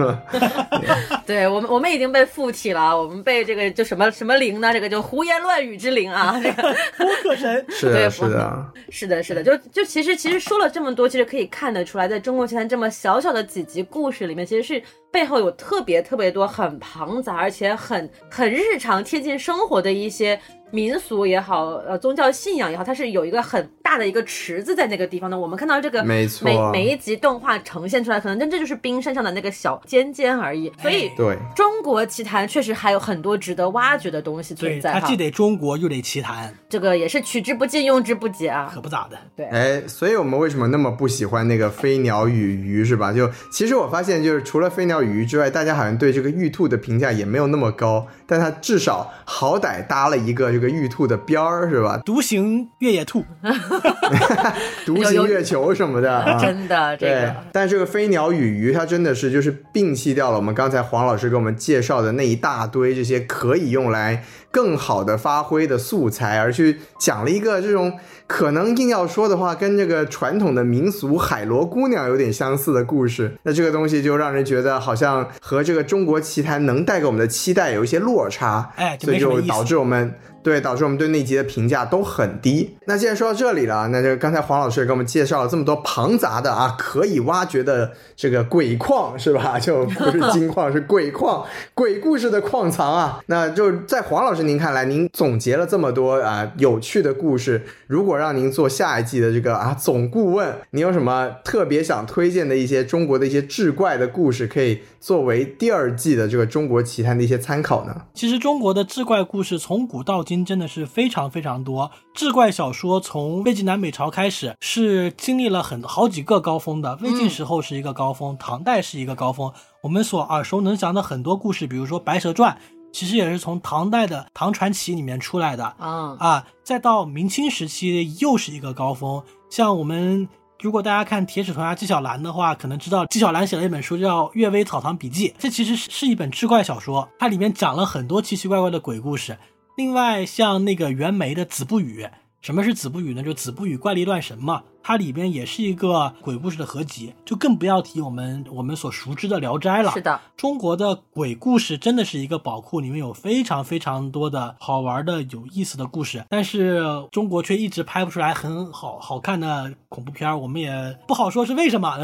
[1.27, 4.71] 对我们，我们已经被附体了，我们被这个就什么什么灵呢？
[4.71, 7.65] 这个就胡言乱语之灵啊， 这个播客神。
[7.69, 9.43] 是的，是的，是的，是的。
[9.43, 14.83] 就就其实其实说了这么多，其实可以看得出来，在中国奇谭这么小小的几集故事里面，其实是
[15.15, 20.37] 背后有特别特别多很庞杂，而且很很日常贴近生活的一些。
[20.71, 25.37] 民俗也好，呃，宗教信仰也好，它是有一个很大的一个池子在那个地方的。
[25.37, 30.69] 我们看到这个，没错，每每一集动画呈现出来，可能真这就是冰山上的那个小尖尖而已。
[30.81, 34.91] 所以，对中国奇谭确实还有很多值得挖掘的东西存在。
[34.91, 39.17] 它既得中国又得奇谭，这个也是取之不尽用之不竭啊，可不咋的。
[39.33, 43.13] 对，哎，所以我们为什么那么不喜欢那个飞鸟与鱼是吧？
[43.13, 48.07] 就其实我发现，就是除了飞鸟与鱼之外，大家好像对这个玉兔的评价也没有那么高。
[48.27, 52.01] 但它至少好歹搭了一个这个玉兔的边儿，是吧？
[52.03, 53.23] 独行越野兔
[54.85, 57.35] 独行月球什么的， 真的这个。
[57.51, 64.23] 但这个飞鸟与鱼，它真的是就是摒弃掉了我们刚才黄老师给我们介绍的那一大堆这些可以用来
[64.55, 67.91] 更好的发挥的素材，而去讲了一个这种。
[68.27, 80.15] 可能硬要说的话，跟这个传统的民俗海螺姑娘有点相似的故事，那这个东西就让人觉得好像和这个中国奇谭能带给我们的期待有一些落差，哎，所以就导致我们。
[80.45, 82.77] 对，导致我们对那集的评价都很低。
[82.85, 89.57] 那既然说到这里了，那就刚才黄老师也给我们介绍了这么多庞杂的啊，可以挖掘的这个鬼矿，是吧？
[89.59, 91.43] 就不是金矿，是鬼矿，
[91.73, 93.19] 鬼故事的矿藏啊。
[93.25, 108.03] 那就在黄老师您看来，您总结了这么多啊有趣的故事，如果让您做下一季的这个啊总顾问，您有什么特别想推荐的一些中国的一些志怪的故事，可以作为第二季的这个中国奇谭的一些参考呢？
[108.13, 110.34] 其实中国的志怪故事从古到今。
[110.43, 116.97] 真的是非常非常多，志怪小说从魏晋南北朝开始是经历了很好几个高峰的。
[117.01, 119.51] 魏晋时候是一个高峰，唐代是一个高峰。
[119.83, 122.53] 我们所耳熟能详的很多故事，比如说《白蛇传》，
[122.91, 126.47] 其实也是从唐代的《唐传奇》里面出来的啊啊。
[126.63, 129.21] 再到明清时期又是一个高峰。
[129.49, 130.27] 像我们
[130.61, 139.37] 如果大家看《铁齿铜牙纪晓岚》的话，可能知道纪晓岚写了一本书叫《阅微草堂笔记》，这其实是一本志怪小说，它里面讲了很多奇奇怪怪的鬼故事。
[139.75, 142.03] 另外，像那个袁枚的《子不语》，
[142.39, 143.21] 什么是子不语呢？
[143.21, 149.91] 就子不语怪力乱神嘛，它里边也是一个鬼故事的合集，就更不要提我们我们所熟知的《聊斋》了。
[149.91, 161.97] 是的，中国的鬼故事真的是一个宝库，里面有非常非常多的好玩的、有意思的故事，但是中国却一直拍不出来很好好看的恐怖片儿，我们也不好说是为什么。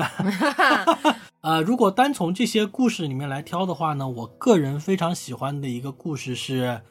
[1.40, 6.82] 呃，如果单从这些故事里面来挑的话呢，我个人非常喜欢的一个故事是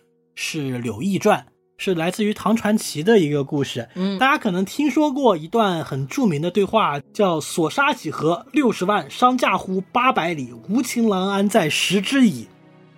[0.43, 1.41] 是《柳毅传》，
[1.77, 3.91] 是来自于唐传奇的一个故事。
[3.95, 8.47] 嗯大家可能听说过一段很著名的对话，叫“所杀几何？
[8.51, 12.49] 六十万，伤驾乎八百里，无情郎安在食之矣。”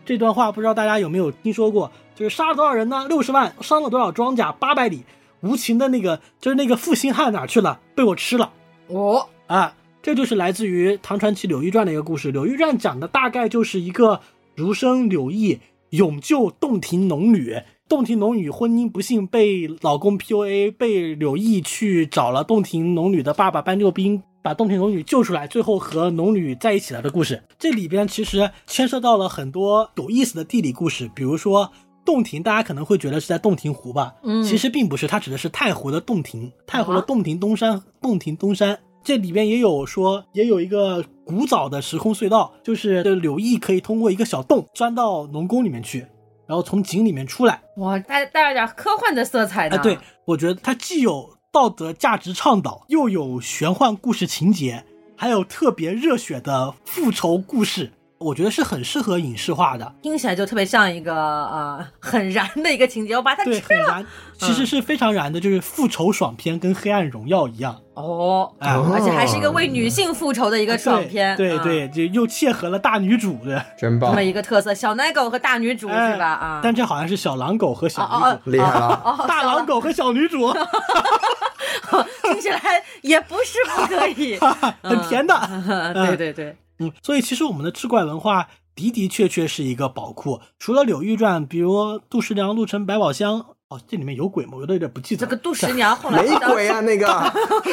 [0.07, 1.91] 这段话不知道大家有没有听说过？
[2.15, 3.09] 就是杀了多少人呢？
[3.09, 4.53] 六十万，伤了多少庄稼？
[4.53, 5.03] 八百里，
[5.41, 7.81] 无情的那个就是那个负心汉哪去了？
[7.97, 8.53] 被我吃了。
[8.87, 12.29] 哦，啊，这就是来自于唐传奇《柳毅传》的一个故事。
[12.33, 14.21] 《柳毅传》讲的大概就是一个
[14.55, 15.59] 儒生柳毅
[15.93, 17.55] 勇救洞庭龙女，
[17.87, 24.23] 洞庭龙女婚姻不幸被老公 PUA，被柳毅去找了洞庭龙女的爸爸搬救兵。
[24.43, 27.45] 把洞庭龙女救出来，最后和龙女在一起了的故事。
[27.59, 31.71] 这里边其实牵涉到了很多有意思的地理故事，比如说
[32.07, 38.81] 洞庭，大家可能会觉得是在洞庭湖吧，嗯其实并不是，它指的是太湖的洞庭，太湖的啊洞庭东山，洞庭东山。
[39.05, 46.07] 这里边也有说，也有一个古早的时空隧道，就是这柳毅可以通过一个小洞钻到农宫里面去，
[46.47, 47.63] 然后从井里面出来。
[47.79, 49.77] 哇，带带了点科幻的色彩呢。
[49.77, 54.85] 哎，对，我觉得它既有道德价值倡导，又有玄幻故事情节，
[55.17, 57.93] 还有特别热血的复仇故事，
[58.23, 59.95] 我觉得是很适合影视化的。
[60.03, 63.95] 听起来就特别像一个呃 很燃的一个情节，我把它对，吃了。
[63.95, 64.07] 很燃，
[64.39, 67.79] 其实是非常燃的，就是复仇爽片，跟《黑暗荣耀》一样。
[67.95, 76.27] 哦，而且还是一个为女性复仇的一个爽片，嗯对对，就又切合了大女主的， 真棒这么，一个特色，小奶狗和大女主哎是吧？
[76.27, 79.03] 啊，但这好像是小狼狗和小厉害了。
[79.05, 80.51] 哦，大狼狗和小女主，
[82.23, 82.61] 听起来
[83.03, 84.39] 也不是不可以，
[84.83, 85.39] 很甜的。
[85.95, 86.57] 对对对，
[86.87, 90.41] 嗯，所以其实我们的志怪文化的的确确是一个宝库。
[90.59, 94.53] 除了《柳玉传》，比如杜十娘、陆沉、百宝箱，哦，这里面有鬼吗？
[94.61, 95.21] 我都有点不记得。
[95.21, 97.07] 这个杜十娘后来没鬼啊，那个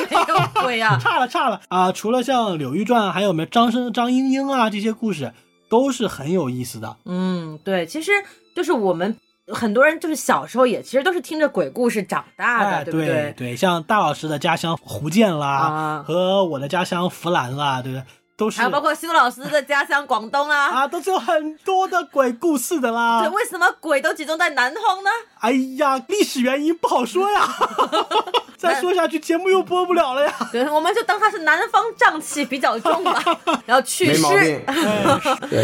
[0.09, 1.91] 没有鬼啊， 差了差了啊！
[1.91, 5.33] 除了像《柳玉传》，还有没有张生、张英英啊这些故事，
[5.69, 6.97] 都是很有意思的。
[7.05, 8.11] 嗯，对，其实
[8.55, 9.15] 就是我们
[9.47, 18.03] 很多人就是小时候也其实都是听着鬼故事长大的，哎，对不对对，像大老师的家乡福建啦，啊和我的家乡湖南啦，对不对？
[18.39, 20.67] 都是还有包括修老师的家乡广东啊。
[20.79, 23.21] 啊，都是有很多的鬼故事的啦。
[23.21, 25.09] 对，为什么鬼都集中在南方呢？
[25.41, 27.47] 哎呀，历史原因不好说呀，
[28.57, 30.33] 再说下去节目又播不了了呀。
[30.51, 33.21] 对，我们就当他是南方瘴气比较重吧，
[33.65, 34.61] 然后祛湿没毛病。。
[34.67, 35.05] 哎，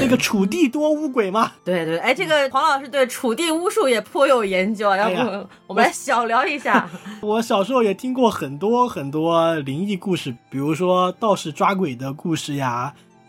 [0.02, 6.88] 那个楚地多巫鬼嘛，对对，哎，这个黄老师对楚地巫术也颇有研究啊，要不我们来小聊一下。
[7.22, 12.65] 我小时候也听过很多很多灵异故事，比如说道士抓鬼的故事呀，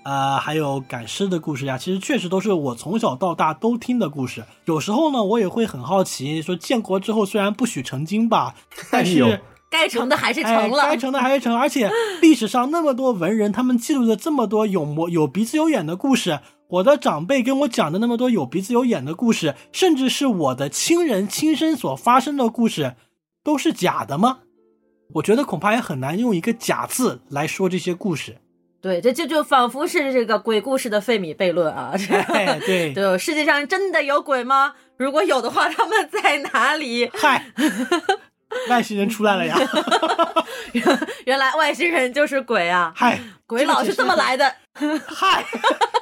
[0.05, 1.77] 呃，还有赶尸的故事呀。
[1.77, 4.45] 其实确实都是我从小到大都听的故事。
[4.65, 8.55] 有时候呢，我也会很好奇，说建国之后虽然不许成精吧，
[8.91, 9.41] 但是。
[9.69, 11.91] 该成的还是哎成了，该成的还是成，而且
[12.23, 16.39] 历史上那么多文人，他们记录了这么多有模有鼻子有眼的故事。
[16.69, 22.95] 我的长辈跟我讲的那么多有鼻子有眼的故事，甚至是我的亲人亲身所发生的故事，
[23.43, 24.39] 都是假的吗？
[25.15, 28.39] 我觉得恐怕也很难用一个“假”字来说这些故事。
[28.81, 31.93] 对，这这就仿佛是这个鬼故事的费米悖论啊！
[32.33, 34.75] 哎，对， 对，世界上真的有鬼吗？
[34.97, 37.11] 如果有的话，他们在哪里？
[37.15, 37.47] 嗨，
[38.71, 39.59] 外星人出来了呀！
[41.25, 42.93] 原来外星人就是鬼啊！
[42.95, 44.55] 嗨，鬼佬是这么来的，
[45.07, 45.45] 嗨，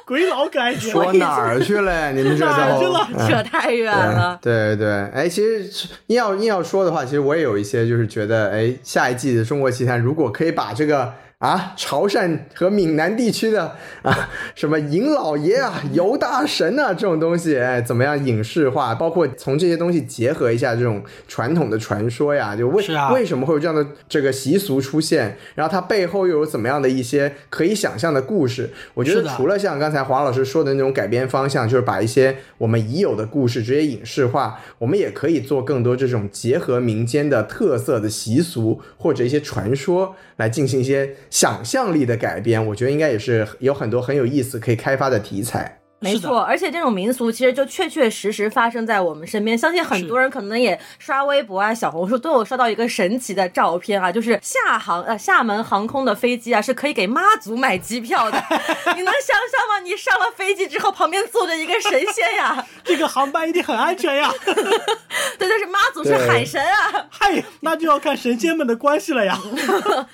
[0.05, 2.11] 鬼佬感觉说哪儿去了？
[2.11, 4.37] 你们这都哪儿去了哎扯太远了。
[4.41, 11.11] 对对对，哎，其实硬要硬要说的话，其实我也有一些就是觉得，哎，下一季的《中国奇谭》如果可以把这个
[11.45, 18.95] 啊潮汕和闽南地区的啊什么尹老爷啊、 尤大神啊这种东西，哎，怎么样影视化？
[18.95, 25.37] 包括从这些东西结合一下这种传统的传说呀，就为、啊为什么会有这样的这个习俗出现？
[25.53, 28.71] 然后它背后又有怎么样的一些可以想象的故事？
[28.93, 42.65] 我觉得除了像刚才黄老师说的那种改编方向，就是把一些我们已有的故事直接影视化，我们也可以做更多这种结合民间的特色的习俗或者一些传说来进行一些想象力的改编。
[42.65, 45.77] 我觉得应该也是有很多很有意思可以开发的题材。
[45.99, 49.57] 没错，而且这种民俗其实就确确实实发生在我们身边。
[49.57, 58.37] 相信很多人可能也刷微博啊、小红书都有刷到一个神奇的照片啊，就是厦航呃厦门航空的飞机啊是可以给妈祖买机票的。
[58.95, 59.79] 你能想象吗？
[59.83, 64.31] 你上了飞机之后，旁边坐着一个神仙呀， 这个航班一定很安全呀！
[65.39, 69.37] 对，但是妈祖是海神啊，嗨，那就要看神仙们的关系了呀。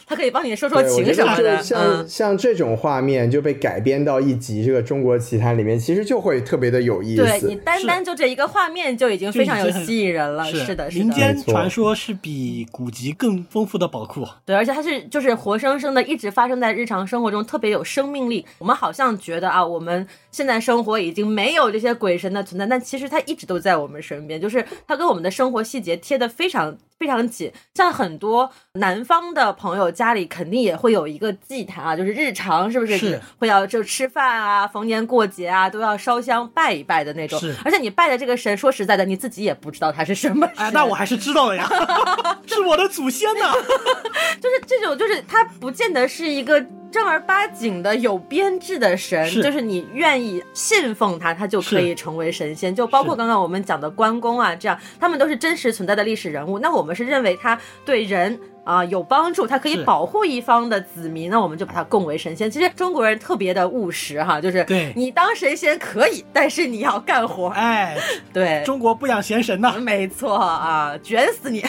[0.08, 1.62] 他可以帮你说说情什么的。
[1.62, 7.56] 像、嗯，像这种画面就被改编到一集这个中国奇谭里面，其实就会特别的有意思对你。
[7.56, 10.46] 单单就这一个画面就已经非常有吸引人了。
[10.46, 11.06] 是的，是的。
[11.06, 14.28] 民间传说是比古籍更丰富的宝库。
[14.46, 18.46] 对，而且它是就是活生生的，一直发生在日常生活中，特别有生命力。
[18.60, 27.52] 我们好像觉得啊，我们现在生活已经没有这些鬼神的存在，但其实它一直都在我们身边，就是它跟我们的生活细节贴的非常非常紧。
[27.74, 37.40] 像很多南方的朋友家里肯定也会有一个祭坛啊，就是日常是不是是会要就吃饭啊、逢年过节啊都要烧香拜一拜的那种。
[37.40, 40.66] 是而且你拜的这个神，说实在的，你自己也不知道他是什么神。
[40.66, 41.70] 哎，那我还是知道的呀，
[42.48, 43.52] 是我的祖先呐。
[44.40, 52.76] 就是这种，就是它不见得是一个正儿八经的有编制的神，是就是你愿意信奉他，他就可以成为神仙。
[52.76, 56.60] 就包括刚刚我们讲的关公啊，这样他们都是真实存在的历史人物。
[56.60, 58.40] 那我们是认为他对人。
[58.64, 62.50] 啊，有帮助，他可以保护一方的子民，那我们就把他供为神仙。
[62.50, 67.48] 其实中国人特别的务实哈，就是对你当神仙可以，但是你要干活。
[67.50, 67.98] 哎，
[68.32, 69.74] 对，中国不养闲神呐。
[69.80, 71.64] 没错啊，卷死你！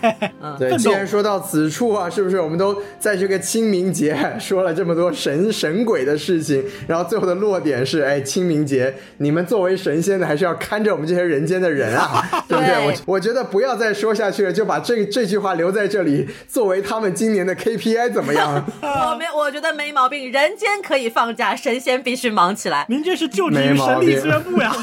[0.58, 12.74] 对，既然说到此处啊，是不是我们都在这个清明节说了这么多神神鬼的事情，然后最后的落点是，哎，清明节你们作为神仙的还是要看着我们这些人间的人啊， 对不对？
[12.74, 18.64] 对我我觉得不要再说下去了，就把这这句话留在这里，作为他们今年的 KPI 怎么样？
[18.82, 20.30] 我没，我觉得没毛病。
[20.30, 22.86] 人间可以放假，神仙必须忙起来。
[22.88, 24.72] 您这是就职于神力病资源部呀？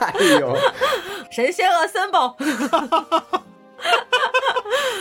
[0.00, 0.56] 哎呦，
[1.30, 2.34] 神仙 assemble。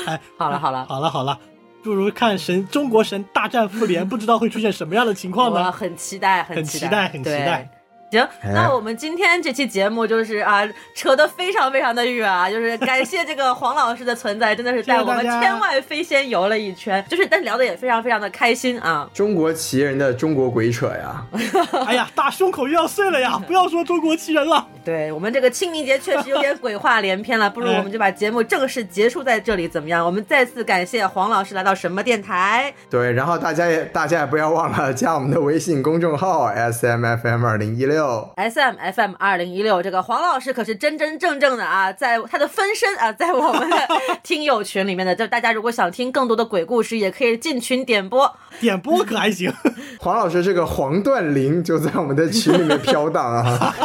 [0.05, 1.37] 哎，好了好了，好了好了，
[1.83, 5.71] 不如看神中国神大战复联，不知道会出现什么样的情况我呢？
[5.71, 7.69] 很期待，期很期待很期对待。
[8.11, 19.09] 行，哎那我们今天这期节目就是啊，扯得非常非常的远啊， 就是感谢这个黄老师的存在，真的是带我们天外飞仙游了一圈，就是但聊的也非常非常的开心啊。
[19.13, 21.23] 中国奇人的中国鬼扯呀！
[21.85, 23.39] 哎呀，大胸口又要碎了呀！
[23.45, 24.65] 不要说中国奇人了。
[24.83, 30.05] 对我们这个清明节确实有点鬼话连篇了，不如 我们就把节目正式结束在这里，怎么样？
[30.05, 32.73] 我们再次感谢黄老师来到什么电台。
[32.89, 38.29] 对，然后大家也大家也不要忘了加我们的微信公众号 S M F M 二零一六。
[38.35, 43.77] S M F M 二零一六，这个黄老师可是真真正正的啊，在他的分身啊，在我们的
[44.23, 48.33] 听友群里面的，就大家如果想听更多的鬼故事，也可以进群点播。
[48.59, 49.53] 点播可还行？
[49.99, 53.75] 黄老师这个黄段灵就在我们的群里面飘荡啊！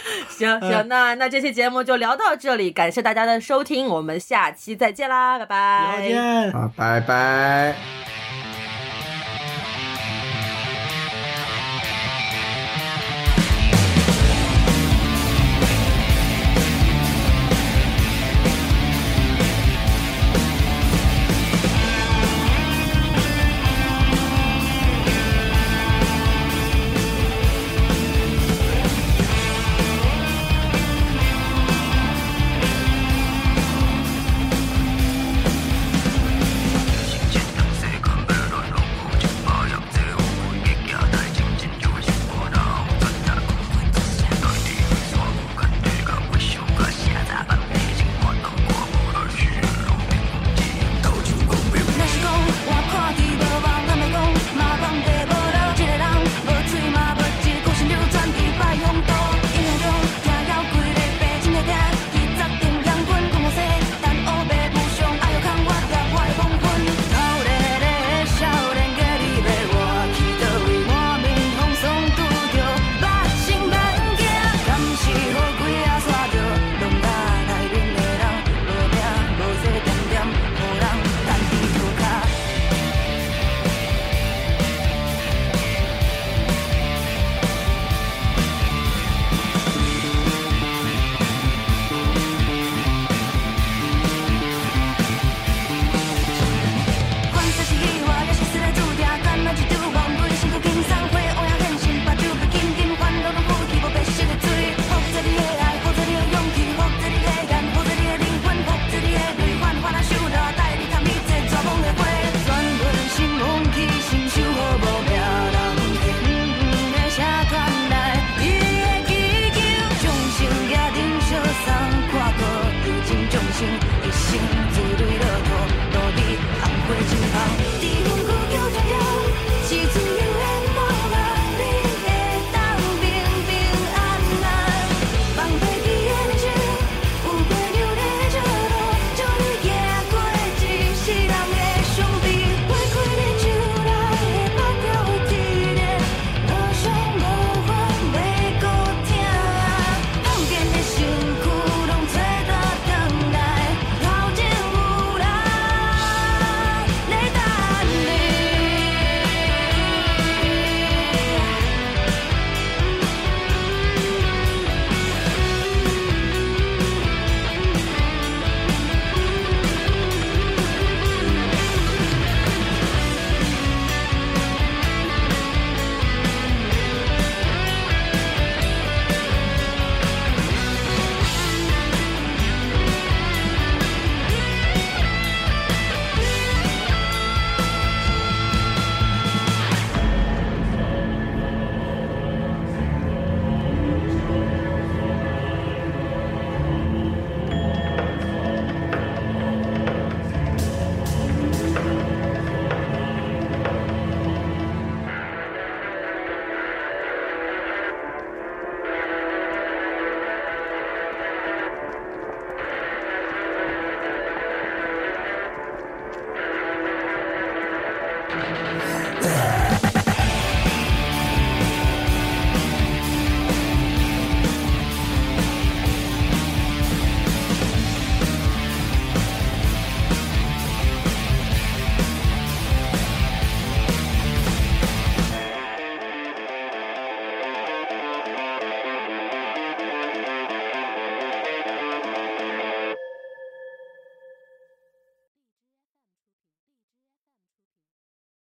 [0.28, 6.08] 行行，那那这期节目就聊到这里，感谢大家的收听，我们下期再见啦，拜拜再拜。
[6.08, 6.52] 见。
[6.52, 8.25] 好，拜拜。